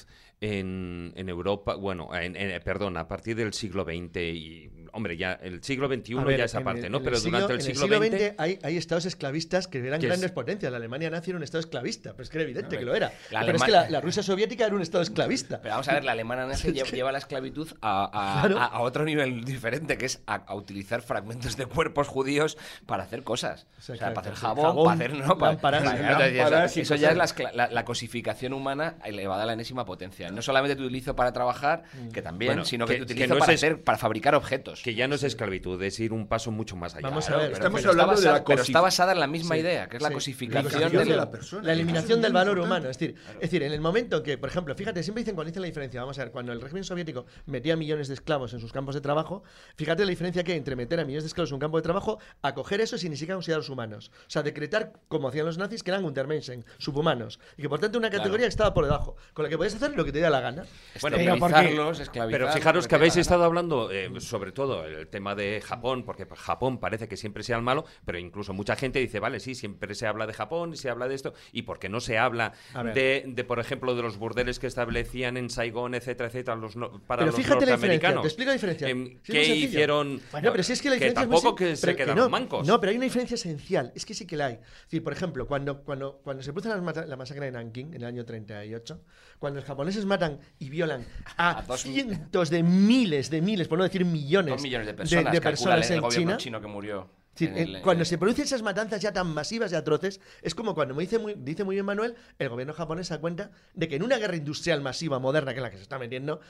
[0.41, 1.75] en, en Europa?
[1.75, 6.15] Bueno, en, en- perdón, a partir del siglo XX y, hombre, ya el siglo XXI
[6.15, 7.01] ver, ya esa parte, el- ¿no?
[7.01, 8.33] Pero siglo- durante el en siglo, XX...
[8.37, 10.71] hay, hay estados esclavistas que eran Que es- grandes potencias.
[10.71, 13.11] La Alemania nazi era un estado esclavista, pero es que era evidente que lo era.
[13.31, 15.61] La pero es que la, la Rusia soviética era un estado esclavista.
[15.61, 18.05] Pero vamos a ver, la alemana nazi lle- lleva la esclavitud a,
[18.37, 18.57] a- Claro.
[18.59, 23.03] a- a otro nivel diferente, que es a, a utilizar fragmentos de cuerpos judíos para
[23.03, 23.67] hacer cosas.
[23.77, 24.13] O sea, Exacto.
[24.15, 25.13] para hacer jabón, jabón, para hacer...
[25.19, 27.67] No, para, lámparas, para- sí, claro, eso- lámparas y eso ya es la, escla- la-
[27.69, 30.28] la cosificación humana elevada a la enésima potencia.
[30.31, 33.33] No solamente te utilizo para trabajar, que también, Bueno, sino que, que- te que utilizo
[33.35, 34.81] no para, es- hacer, para fabricar objetos.
[34.83, 37.07] Que ya no es esclavitud, es ir un paso mucho más allá.
[37.09, 39.55] Vamos a ver, pero- estamos pero hablando de la Pero está basada en la misma
[39.55, 40.13] Sí, idea, que es la sí.
[40.13, 41.63] cosificación de la persona.
[41.63, 42.77] La eliminación del valor importante.
[42.87, 42.89] humano.
[42.91, 45.61] Es decir, es decir, en el momento que, por ejemplo, fíjate, siempre dicen cuando dicen
[45.61, 48.71] la diferencia, vamos a ver, cuando el régimen soviético metía millones de esclavos en sus
[48.71, 49.43] campos de trabajo,
[49.75, 51.83] fíjate la diferencia que hay entre meter a millones de esclavos en un campo de
[51.83, 54.11] trabajo a coger eso sin ni siquiera considerarlos humanos.
[54.27, 57.39] O sea, decretar, como hacían los nazis, que eran Untermenschen, subhumanos.
[57.57, 59.95] Y que por tanto una categoría que estaba por debajo, con la que podías hacer
[59.95, 60.65] lo que te diera la gana.
[61.01, 64.85] Bueno, pero porque- Esterilizarlos, esclavizar, Pero fijaros que habéis te estado hablando, eh, sobre todo,
[64.85, 68.75] el tema de Japón, porque Japón parece que siempre sea el malo, pero incluso mucha
[68.75, 71.61] gente dice, vale, sí, siempre se habla de Japón y se habla de esto, y
[71.63, 72.53] por qué no se habla
[72.93, 76.99] de, de, por ejemplo, de los burdeles que establecían en Saigón, etcétera, etcétera, los no-
[77.07, 78.21] para Pero los fíjate la norteamericanos?
[78.23, 78.87] te explico la diferencia.
[78.89, 80.15] Em, Sí, es ¿Qué hicieron?
[80.15, 82.17] No, pero si es que la diferencia es muy tampoco sen- que se pero quedaron
[82.17, 82.67] no, mancos.
[82.67, 83.91] No, pero hay una diferencia esencial.
[83.95, 84.53] Es que sí que la hay.
[84.55, 88.01] Es decir, por ejemplo, cuando, cuando, cuando se produce la, la masacre de Nanking en
[88.01, 89.01] el año 38,
[89.39, 91.05] cuando los japoneses matan y violan
[91.37, 94.93] a, A dos- cientos de miles de miles, por no decir millones, Dos millones de
[94.93, 96.37] personas, de calcula personas el en gobierno China.
[96.37, 97.09] chino que murió.
[97.33, 99.75] Es decir, en el- eh, cuando en- se producen esas matanzas ya tan masivas y
[99.75, 103.13] atroces, es como cuando me dice muy, dice muy bien Manuel, el gobierno japonés se
[103.13, 105.83] da cuenta de que en una guerra industrial masiva moderna, que es la que se
[105.83, 106.41] está metiendo,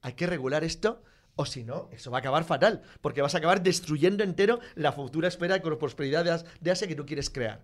[0.00, 1.02] hay que regular esto.
[1.34, 4.92] O si no, eso va a acabar fatal, porque vas a acabar destruyendo entero la
[4.92, 7.62] futura esfera de prosperidad de Asia que tú quieres crear.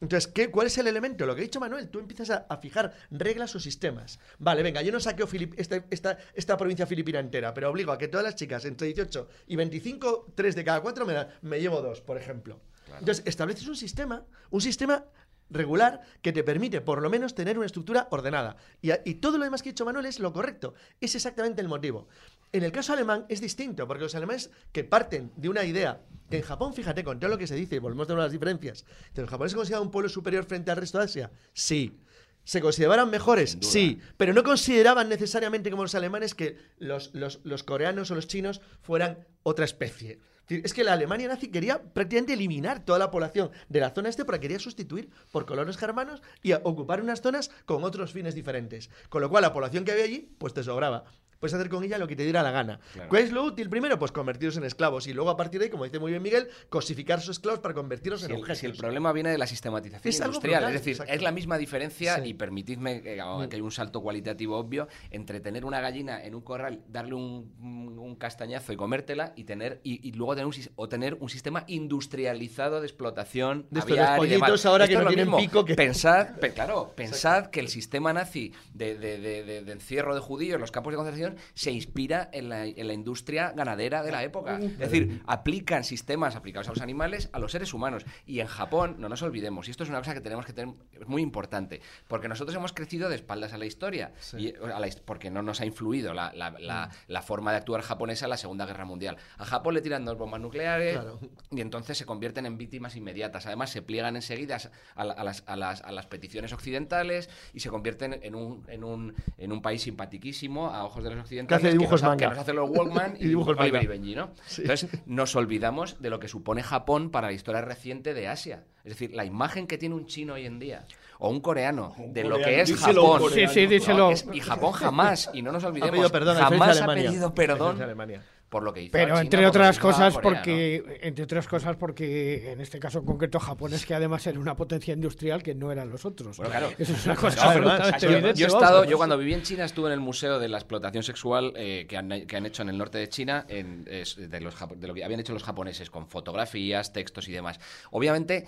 [0.00, 1.26] Entonces, ¿qué, ¿cuál es el elemento?
[1.26, 4.18] Lo que ha dicho Manuel, tú empiezas a, a fijar reglas o sistemas.
[4.38, 8.08] Vale, venga, yo no saqueo esta, esta, esta provincia filipina entera, pero obligo a que
[8.08, 11.82] todas las chicas entre 18 y 25, 3 de cada 4 me, da- me llevo
[11.82, 12.60] dos, por ejemplo.
[12.98, 15.04] Entonces, estableces un sistema, un sistema
[15.50, 18.56] regular que te permite por lo menos tener una estructura ordenada.
[18.80, 20.74] Y, a- y todo lo demás que ha dicho Manuel es lo correcto.
[21.00, 22.08] Es exactamente el motivo.
[22.52, 26.38] En el caso alemán es distinto, porque los alemanes que parten de una idea, que
[26.38, 28.84] en Japón, fíjate, con todo lo que se dice, volvemos a las diferencias,
[29.14, 32.00] que los japoneses se consideran un pueblo superior frente al resto de Asia, sí.
[32.42, 33.58] ¿Se consideraban mejores?
[33.60, 38.26] Sí, pero no consideraban necesariamente como los alemanes que los, los- los coreanos o los
[38.26, 40.18] chinos fueran otra especie.
[40.56, 44.24] Es que la Alemania nazi quería prácticamente eliminar toda la población de la zona este,
[44.24, 48.90] porque quería sustituir por colonos germanos y ocupar unas zonas con otros fines diferentes.
[49.08, 51.04] Con lo cual, la población que había allí, pues te sobraba.
[51.38, 52.80] Puedes hacer con ella lo que te diera la gana.
[53.08, 53.98] ¿Cuál es lo útil primero?
[53.98, 56.48] Pues convertirlos en esclavos y luego a partir de ahí, como dice muy bien Miguel,
[56.68, 58.58] cosificar a esos esclavos para convertirlos Si en el, objetos.
[58.58, 61.14] si el problema viene de la sistematización Es industrial, brutal, es decir, exacto.
[61.14, 62.20] es la misma diferencia, Sí.
[62.20, 62.26] Mm.
[62.26, 63.14] y permitidme que,
[63.48, 67.54] que hay un salto cualitativo obvio, entre tener una gallina en un corral, darle un,
[67.98, 71.64] un castañazo y comértela, y tener y, y luego tener un, o tener un sistema
[72.04, 74.48] industrializado de explotación De aviar los y demás.
[74.48, 78.52] pollitos ahora que no tienen pico que- Pensad, pe- claro, pensad que el sistema nazi
[78.74, 82.48] de, de- de- de- encierro de judíos en los campos de concentración se inspira en
[82.48, 84.58] la, en la industria ganadera de la época.
[84.58, 88.04] Es decir, aplican sistemas aplicados a los animales a los seres humanos.
[88.26, 90.74] Y en Japón, no nos olvidemos, y esto es una cosa que tenemos que tener
[91.00, 94.86] es muy importante, porque nosotros hemos crecido de espaldas a la historia, y, a la
[94.86, 96.90] his- porque no nos ha influido la, la- la- Mm.
[97.12, 99.16] la forma de actuar japonesa en la Segunda Guerra Mundial.
[99.38, 101.18] A Japón le tiran dos bombas nucleares Claro.
[101.50, 103.46] y entonces se convierten en víctimas inmediatas.
[103.46, 104.58] Además, se pliegan enseguida
[104.94, 108.64] a, la- a las, a las- a las peticiones occidentales y se convierten en un,
[108.68, 111.60] en un, en un país simpatiquísimo a ojos de los occidentales.
[111.62, 112.24] Que hace dibujos nos, ha- manga.
[112.26, 114.00] que nos hace los Walkman Y y, dibujos Oliver y manga.
[114.00, 114.30] Benji, ¿no?
[114.58, 118.64] Entonces, nos olvidamos de lo que supone Japón para la historia reciente de Asia.
[118.84, 120.86] Es decir, la imagen que tiene un chino hoy en día
[121.18, 123.30] o un coreano de lo que es díselo, Japón.
[123.34, 123.98] Sí, sí, díselo.
[124.06, 126.80] No, es- y Japón jamás, y no nos Ha olvidemos, pedido perdón a diferencia de
[126.80, 128.22] jamás ha pedido perdón de Alemania.
[128.50, 128.92] Por lo que hizo.
[128.92, 130.36] Pero China, entre otras cosas Corea, ¿no?
[130.44, 134.38] porque entre otras cosas porque en este caso en concreto Japón es que además era
[134.38, 136.36] una potencia industrial que no eran los otros.
[136.36, 136.70] Bueno, claro.
[136.76, 139.86] Eso es una cosa absolutamente Yo, yo he estado, yo cuando viví en China estuve
[139.86, 142.76] en el museo de la explotación sexual eh, que, han, que han hecho en el
[142.76, 146.92] norte de China, en- de, los, de lo que habían hecho los japoneses, con fotografías,
[146.92, 147.60] textos y demás.
[147.92, 148.46] Obviamente,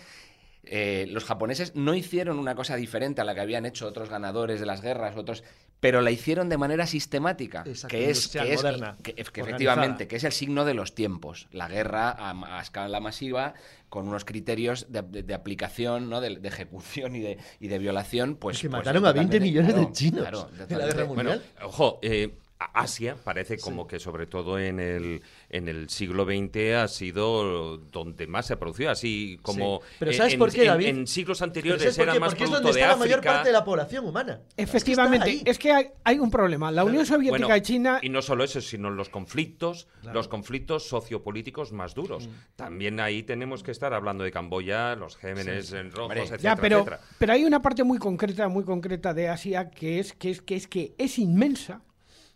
[0.64, 4.60] eh, los japoneses no hicieron una cosa diferente a la que habían hecho otros ganadores
[4.60, 5.42] de las guerras, otros,
[5.80, 10.16] pero la hicieron de manera sistemática, Exacto, que es, que es- moderna, que- efectivamente, que
[10.16, 11.48] es el signo de los tiempos.
[11.50, 13.54] La guerra a, a escala masiva,
[13.88, 16.20] con unos criterios de, de- de aplicación, ¿no?
[16.20, 18.56] de, de ejecución y de, y de violación, pues...
[18.56, 21.30] Es que pues, mataron a 20 totalmente- millones de chinos claro, en la guerra Bueno,
[21.30, 21.42] mundial.
[21.64, 22.36] ojo, eh,
[22.74, 25.20] Asia parece como que sobre todo en el,
[25.52, 29.96] en el siglo XX ha sido donde más se ha producido, así como Sí.
[29.98, 30.86] Pero en- ¿sabes en, por qué, en- David?
[30.86, 32.20] en siglos Pero anteriores ¿sabes por era qué?
[32.20, 33.32] más Porque es donde de está la mayor África.
[33.34, 34.40] parte de la población humana.
[34.56, 36.70] Efectivamente, Es que es hay, hay un problema.
[36.72, 40.88] La Unión Soviética Bueno, y China y no solo eso, sino los conflictos, los conflictos
[40.88, 42.26] sociopolíticos más duros.
[42.28, 42.30] Mm.
[42.56, 46.56] También ahí tenemos que estar hablando de Camboya, los Gémenes en rojos, Hombre, etcétera, Ya,
[46.60, 47.00] pero, etcétera.
[47.18, 50.56] pero hay una parte muy concreta, muy concreta de Asia que es que es que
[50.56, 51.82] es que es inmensa,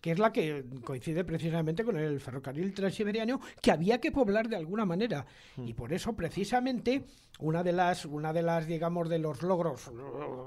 [0.01, 4.57] que es la que coincide precisamente con el ferrocarril transiberiano, que había que poblar de
[4.57, 5.27] alguna manera.
[5.59, 7.05] Y por eso, precisamente,
[7.41, 9.91] una de las, una de las, digamos, de los logros,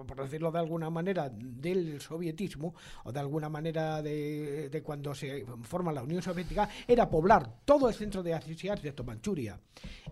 [0.07, 2.73] por decirlo de alguna manera, del sovietismo,
[3.03, 7.89] o de alguna manera de, de cuando se forma la Unión Soviética, era poblar todo
[7.89, 9.59] el centro de Asia, excepto Manchuria.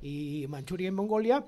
[0.02, 1.46] Y Manchuria y Mongolia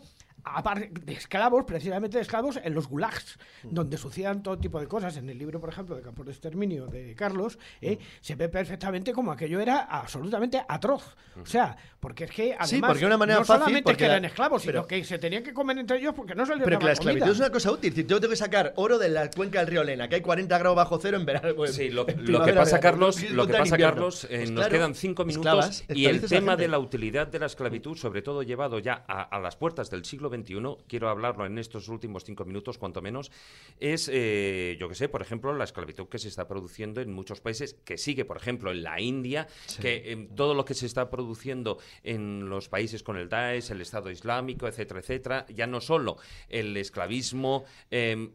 [0.92, 5.18] de esclavos, precisamente de esclavos, en los gulags, donde sucedían todo tipo de cosas.
[5.18, 9.14] En el libro, por ejemplo, de Campos de Exterminio de Carlos, eh, se ve perfectamente
[9.14, 11.16] como aquello era absolutamente atroz.
[11.42, 13.98] O sea, porque es que además Sí, porque de una manera no fácil, solamente porque
[13.98, 16.64] que eran esclavos, sino que se tenían que comer entre ellos porque no se les
[16.64, 17.34] Pero que la esclavitud comida.
[17.34, 17.94] es una cosa útil.
[17.94, 20.58] Si yo tengo que sacar oro de la cuenca del río Lena, que hay 40
[20.58, 21.56] grados bajo cero en verano.
[21.56, 23.78] pues, Sí, lo, en lo que pasa, verano, Carlos, lo que pasa.
[23.78, 27.28] Carlos, eh, Pues nos claro, quedan cinco minutos esclavas, y el tema de la utilidad
[27.28, 31.10] de la esclavitud, sobre todo llevado ya a, a las puertas del siglo XXI, quiero
[31.10, 33.32] hablarlo en estos últimos cinco minutos, cuanto menos,
[33.80, 37.42] es, eh, yo que sé, por ejemplo, la esclavitud que se está produciendo en muchos
[37.42, 39.48] países, que sigue, por ejemplo, en la India,
[39.82, 43.82] que em, todo lo que se está produciendo en los países con el Daesh, el
[43.82, 46.18] Estado Islámico, etcétera, etcétera, ya no solo
[46.48, 48.32] el esclavismo em,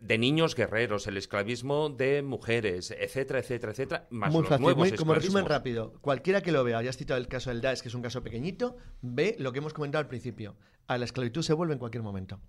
[0.00, 4.88] de niños guerreros, el esclavismo de mujeres, etcétera, etcétera, etcétera, más Muy los fácil, nuevos
[4.88, 5.94] muy- como resumen rápido.
[6.00, 8.22] Cualquiera que lo vea, ya has citado el caso del Daesh, que es un caso
[8.22, 10.56] pequeñito, ve lo que hemos comentado al principio.
[10.86, 12.40] A la esclavitud se vuelve en cualquier momento.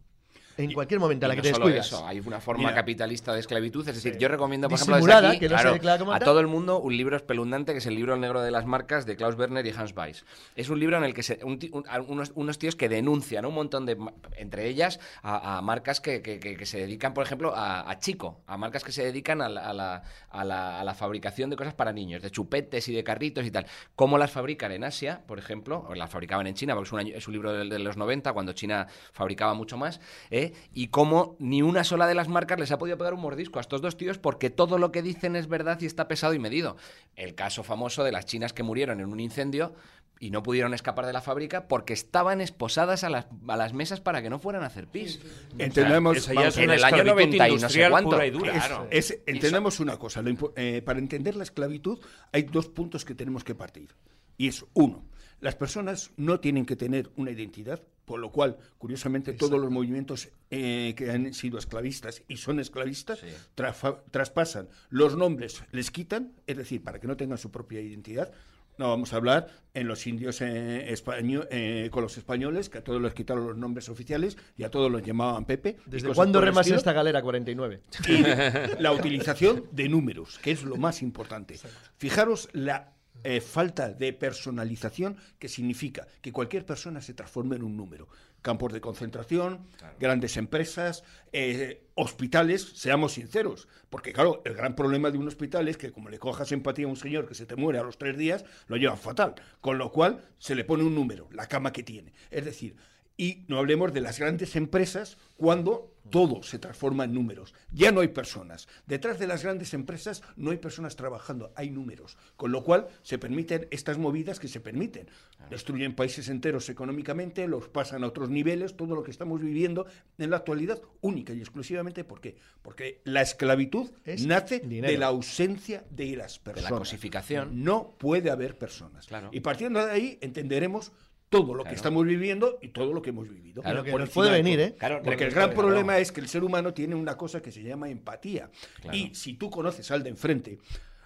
[0.64, 1.88] En cualquier momento, a la Y que no te descuidas.
[1.88, 2.76] eso, hay una forma Mira.
[2.76, 3.88] capitalista de esclavitud.
[3.88, 6.12] Es decir, yo recomiendo, por ejemplo, desde Disimulada, aquí, que no se claro, declara como
[6.14, 9.06] a todo el mundo un libro espeluznante que es el libro negro de las marcas
[9.06, 10.26] de Klaus Werner y Hans Weiss.
[10.56, 13.54] Es un libro en el que se, un un- unos, unos tíos que denuncian un
[13.54, 13.98] montón de,
[14.38, 18.00] entre ellas, a, a marcas que, que- que- que se dedican, por ejemplo, a, a
[18.00, 21.56] chico, a marcas que se dedican a la, a la- a la- la fabricación de
[21.56, 23.66] cosas para niños, de chupetes y de carritos y tal.
[23.96, 27.00] Cómo las fabrican en Asia, por ejemplo, o las fabricaban en China, porque es un,
[27.00, 30.02] año- es un libro de, de los 90, cuando China fabricaba mucho más,
[30.32, 30.49] ¿eh?
[30.74, 33.62] Y cómo ni una sola de las marcas les ha podido pegar un mordisco a
[33.62, 36.78] estos dos tíos porque todo lo que dicen es verdad y está pesado y medido.
[37.16, 39.74] El caso famoso de las chinas que murieron en un incendio
[40.22, 44.02] y no pudieron escapar de la fábrica porque estaban esposadas a las, a las mesas
[44.02, 45.20] para que no fueran a hacer pis.
[45.58, 48.10] Entendemos, vamos en una el año esclavitud 90 y no sé industrial cuánto.
[48.10, 48.52] pura y dura.
[48.58, 48.88] Es- Claro.
[48.92, 52.00] Es- entendamos una cosa, lo eh, para entender la esclavitud
[52.34, 53.96] hay dos puntos que tenemos que partir.
[54.38, 55.06] Y es uno,
[55.40, 60.30] las personas no tienen que tener una identidad, por lo cual, curiosamente, todos los movimientos
[60.50, 63.20] eh, que han sido esclavistas y son esclavistas
[63.56, 68.32] trafa- traspasan los nombres, les quitan, es decir, para que no tengan su propia identidad.
[68.80, 72.84] No vamos a hablar en los indios eh, españo- eh, con los españoles, que a
[72.84, 75.78] todos les quitaron los nombres oficiales y a todos los llamaban Pepe.
[75.86, 77.82] ¿Desde cuándo remas estilo esta galera 49?
[78.08, 81.60] y la utilización de números, que es lo más importante.
[81.98, 82.94] Fijaros la
[83.24, 88.08] eh, falta de personalización que significa que cualquier persona se transforme en un número.
[88.42, 89.68] Campos de concentración,
[90.00, 91.04] grandes empresas,
[91.34, 93.68] eh, hospitales, seamos sinceros.
[93.90, 96.90] Porque claro, el gran problema de un hospital es que como le cojas empatía a
[96.90, 99.36] un señor que se te muere a los tres días, lo lleva fatal.
[99.60, 102.14] Con lo cual se le pone un número, la cama que tiene.
[102.32, 102.76] Es decir,
[103.20, 107.54] y no hablemos de las grandes empresas cuando todo se transforma en números.
[107.72, 108.68] Ya no hay personas.
[108.88, 112.18] Detrás de las grandes empresas no hay personas trabajando, hay números.
[112.38, 115.08] Con lo cual se permiten estas movidas que se permiten.
[115.50, 119.86] Destruyen países enteros económicamente, los pasan a otros niveles, todo lo que estamos viviendo
[120.18, 122.38] en la actualidad, única y exclusivamente ¿por qué?
[122.62, 124.92] Porque la esclavitud Es nace dinero.
[124.94, 126.72] de la ausencia de las personas.
[126.72, 127.64] cosificación.
[127.66, 129.08] No puede haber personas.
[129.08, 129.30] Claro.
[129.34, 130.94] Y partiendo de ahí entenderemos
[131.30, 133.62] todo lo que estamos viviendo y todo lo que hemos vivido.
[133.62, 134.60] Claro, que Por nos puede de venir.
[134.60, 134.76] ¿eh?
[134.78, 135.62] Claro, Porque el gran claro.
[135.62, 138.50] problema es que el ser humano tiene una cosa que se llama empatía.
[138.82, 138.98] Claro.
[138.98, 140.58] Y si tú conoces al de enfrente,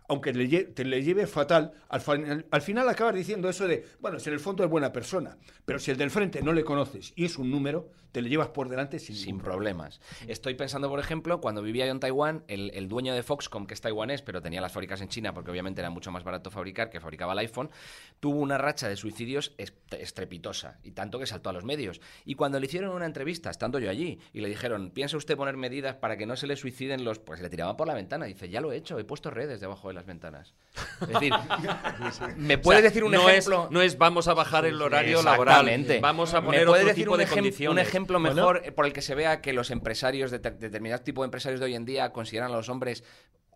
[0.07, 3.85] aunque le lle- te le lleve fatal, al, final- al final acabas diciendo eso de,
[3.99, 6.63] bueno, si en el fondo es buena persona, pero si el del frente no le
[6.63, 9.83] conoces y es un número, te le llevas por delante sin, Sin ningún problema.
[9.89, 9.99] problemas.
[10.29, 13.73] Estoy pensando, por ejemplo, cuando vivía yo en Taiwán, el, el dueño de Foxconn, que
[13.73, 16.89] es taiwanés, pero tenía las fábricas en China, porque obviamente era mucho más barato fabricar
[16.89, 17.69] que fabricaba el iPhone,
[18.21, 21.99] tuvo una racha de suicidios est- estrepitosa, y tanto que saltó a los medios.
[22.23, 25.57] Y cuando le hicieron una entrevista, estando yo allí, y le dijeron, ¿piensa usted poner
[25.57, 27.17] medidas para que no se le suiciden los...?
[27.19, 28.25] Pues le tiraban por la ventana.
[28.25, 30.53] Dice, ya lo he hecho, he puesto redes debajo de las ventanas.
[31.01, 31.33] Es decir,
[32.37, 33.65] ¿me puedes O sea, decir un no ejemplo...?
[33.65, 35.65] Es, no es vamos a bajar el horario laboral,
[36.01, 37.71] vamos a ¿Me poner puede otro decir tipo un de condiciones.
[37.71, 38.35] Un ejemplo Bueno.
[38.35, 41.25] mejor eh, por el que se vea que los empresarios, de te- determinados tipos de
[41.27, 43.03] empresarios de hoy en día, consideran a los hombres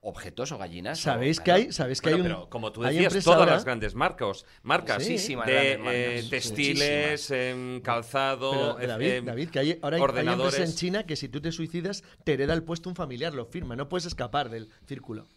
[0.01, 0.99] objetos o gallinas.
[0.99, 3.53] ¿Sabéis o- que hay, sabéis que Bueno, hay un, pero como tú decías, todas ahora-
[3.53, 5.17] las grandes marcas, marcas Sí.
[5.17, 5.55] De marcas.
[5.55, 10.53] eh, textiles, em, calzado, Pero, eh, David, em, David, que hay, ahora hay, hay ordenadores.
[10.53, 13.45] empresas en China que si tú te suicidas te hereda el puesto un familiar, lo
[13.47, 15.27] firma, no puedes escapar del círculo.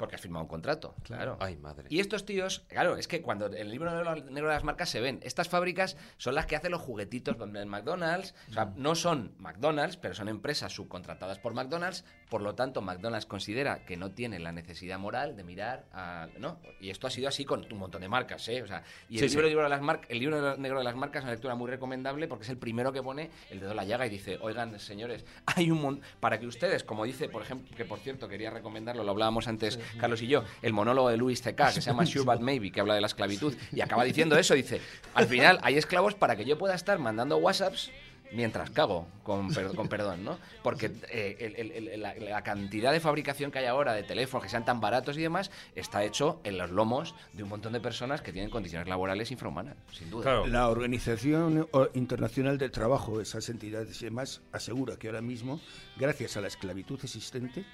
[0.00, 0.94] Porque has firmado un contrato.
[1.02, 1.36] Claro.
[1.40, 1.86] Ay, madre.
[1.90, 4.98] Y estos tíos, claro, es que cuando en el libro negro, de las marcas se
[4.98, 8.34] ven, estas fábricas son las que hacen los juguetitos en McDonald's.
[8.48, 12.04] O sea, no son McDonald's, pero son empresas subcontratadas por McDonald's.
[12.30, 16.28] Por lo tanto, McDonald's considera que no tiene la necesidad moral de mirar a.
[16.38, 16.58] ¿no?
[16.80, 18.62] Y esto ha sido así con un montón de marcas, ¿eh?
[18.62, 19.48] O sea, y el, Sí, libro, sí.
[19.50, 22.28] libro de las mar- el libro negro de las marcas es una lectura muy recomendable
[22.28, 25.24] porque es el primero que pone el dedo en la llaga y dice: Oigan, señores,
[25.46, 29.02] hay un mon para que ustedes, como dice, por ejemplo, que por cierto quería recomendarlo,
[29.02, 32.24] lo hablábamos antes, Carlos y yo, el monólogo de Louis C.K., que se llama Sure
[32.24, 34.80] But Maybe, que habla de la esclavitud, y acaba diciendo eso, dice,
[35.14, 37.90] al final hay esclavos para que yo pueda estar mandando WhatsApps
[38.32, 40.38] mientras cago, con, per- con perdón, ¿no?
[40.62, 44.44] Porque eh, el- el- el- la, la cantidad de fabricación que hay ahora de teléfonos
[44.44, 47.80] que sean tan baratos y demás está hecho en los lomos de un montón de
[47.80, 50.22] personas que tienen condiciones laborales infrahumanas, sin duda.
[50.22, 50.46] Claro.
[50.46, 55.60] La Organización O- Internacional del Trabajo, esas entidades y demás, asegura que ahora mismo,
[55.96, 57.64] gracias a la esclavitud existente,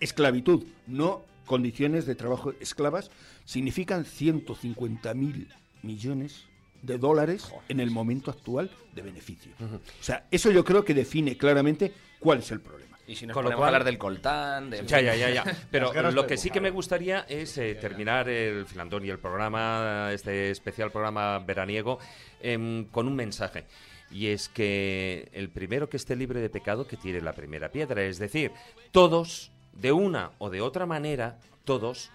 [0.00, 3.10] esclavitud, no condiciones de trabajo esclavas,
[3.44, 5.48] significan 150 mil
[5.82, 6.44] millones
[6.82, 9.52] de dólares en el momento actual de beneficio.
[9.60, 12.98] O sea, eso yo creo que define claramente cuál es el problema.
[13.06, 14.86] Y si nos Con lo ponemos cual- a hablar del coltán, de...
[14.86, 15.44] Ya, ya, ya, ya.
[15.70, 20.10] Pero lo que sí que me gustaría es eh, terminar el filandón y el programa,
[20.12, 21.98] este especial programa veraniego,
[22.40, 23.64] em, con un mensaje.
[24.10, 28.02] Y es que el primero que esté libre de pecado que tire la primera piedra.
[28.04, 28.52] Es decir,
[28.92, 32.10] todos, de una o de otra manera, todos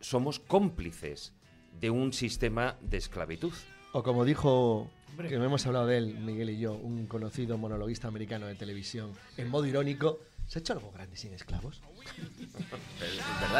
[0.00, 1.32] somos cómplices
[1.80, 3.52] de un sistema de esclavitud.
[3.98, 4.88] O como dijo,
[5.28, 9.10] que no hemos hablado de él, Miguel y yo, un conocido monologuista americano de televisión,
[9.36, 11.82] en modo irónico, ¿se ha hecho algo grande sin esclavos?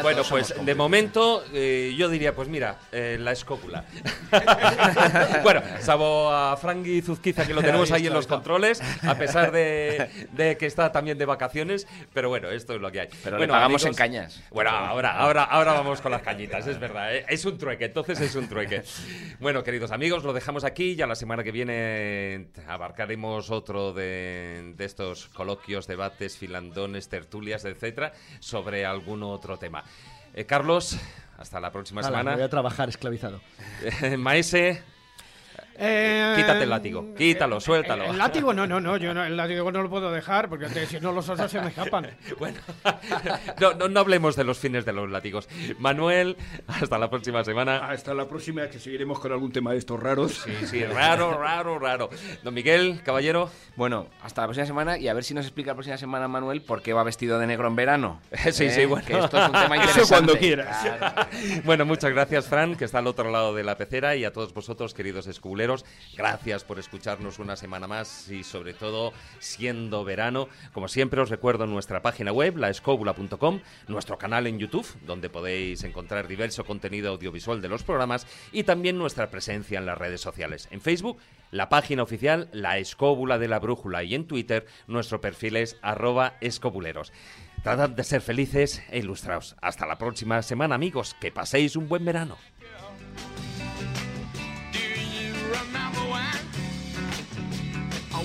[0.01, 3.85] Bueno, pues de momento eh, yo diría, pues mira, eh, la escópula.
[5.43, 10.27] bueno, salvo a Frankie Zuzquiza que lo tenemos ahí en los controles, a pesar de,
[10.33, 13.09] de que está también de vacaciones, pero bueno, esto es lo que hay.
[13.23, 14.43] Pero le bueno, pagamos amigos, en cañas.
[14.51, 17.25] Bueno, ahora, ahora, ahora vamos con las cañitas, es verdad, ¿eh?
[17.27, 18.83] es un trueque, entonces es un trueque.
[19.39, 24.85] Bueno, queridos amigos, lo dejamos aquí, ya la semana que viene abarcaremos otro de, de
[24.85, 29.83] estos coloquios, debates, filandones, tertulias, etcétera, sobre algún otro tema.
[30.33, 30.97] Eh, Carlos,
[31.37, 32.33] hasta la próxima Hala, semana.
[32.35, 33.41] voy a trabajar esclavizado.
[34.17, 34.83] Maese,
[35.81, 38.03] Eh, Quítate el látigo, quítalo, suéltalo.
[38.05, 40.65] El, el látigo no, no, no, yo no, el látigo no lo puedo dejar porque
[40.67, 42.07] te- si no los osos se me escapan.
[42.39, 42.57] bueno,
[43.59, 45.47] no, no, no hablemos de los fines de los látigos.
[45.77, 47.77] Manuel, hasta la próxima semana.
[47.89, 50.41] Hasta la próxima, que seguiremos con algún tema de estos raros.
[50.45, 52.09] Sí, sí, raro, raro, raro.
[52.43, 53.49] Don Miguel, caballero.
[53.75, 56.61] Bueno, hasta la próxima semana y a ver si nos explica la próxima semana Manuel
[56.61, 58.19] por qué va vestido de negro en verano.
[58.51, 59.05] Sí, sí, bueno.
[59.05, 60.07] Que esto es un tema Eso interesante.
[60.09, 60.77] cuando quieras.
[60.83, 61.27] Claro.
[61.63, 64.53] Bueno, muchas gracias, Fran, que está al otro lado de la pecera, y a todos
[64.53, 65.68] vosotros, queridos escubuleros.
[66.17, 70.49] Gracias por escucharnos una semana más y sobre todo siendo verano.
[70.73, 76.27] Como siempre os recuerdo nuestra página web, laescobula.com, nuestro canal en YouTube, donde podéis encontrar
[76.27, 80.67] diverso contenido audiovisual de los programas y también nuestra presencia en las redes sociales.
[80.71, 81.19] En Facebook,
[81.51, 86.35] la página oficial La Escóbula de la Brújula y en Twitter nuestro perfil es arroba
[86.41, 87.11] escobuleros.
[87.63, 89.55] Tratad de ser felices e ilustrados.
[89.61, 92.37] Hasta la próxima semana amigos, que paséis un buen verano.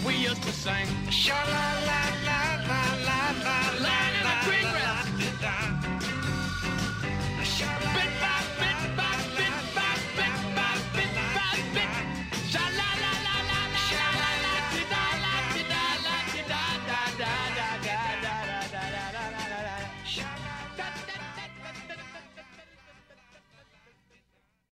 [0.05, 0.87] We used to sing?
[1.11, 2.04] Sha la la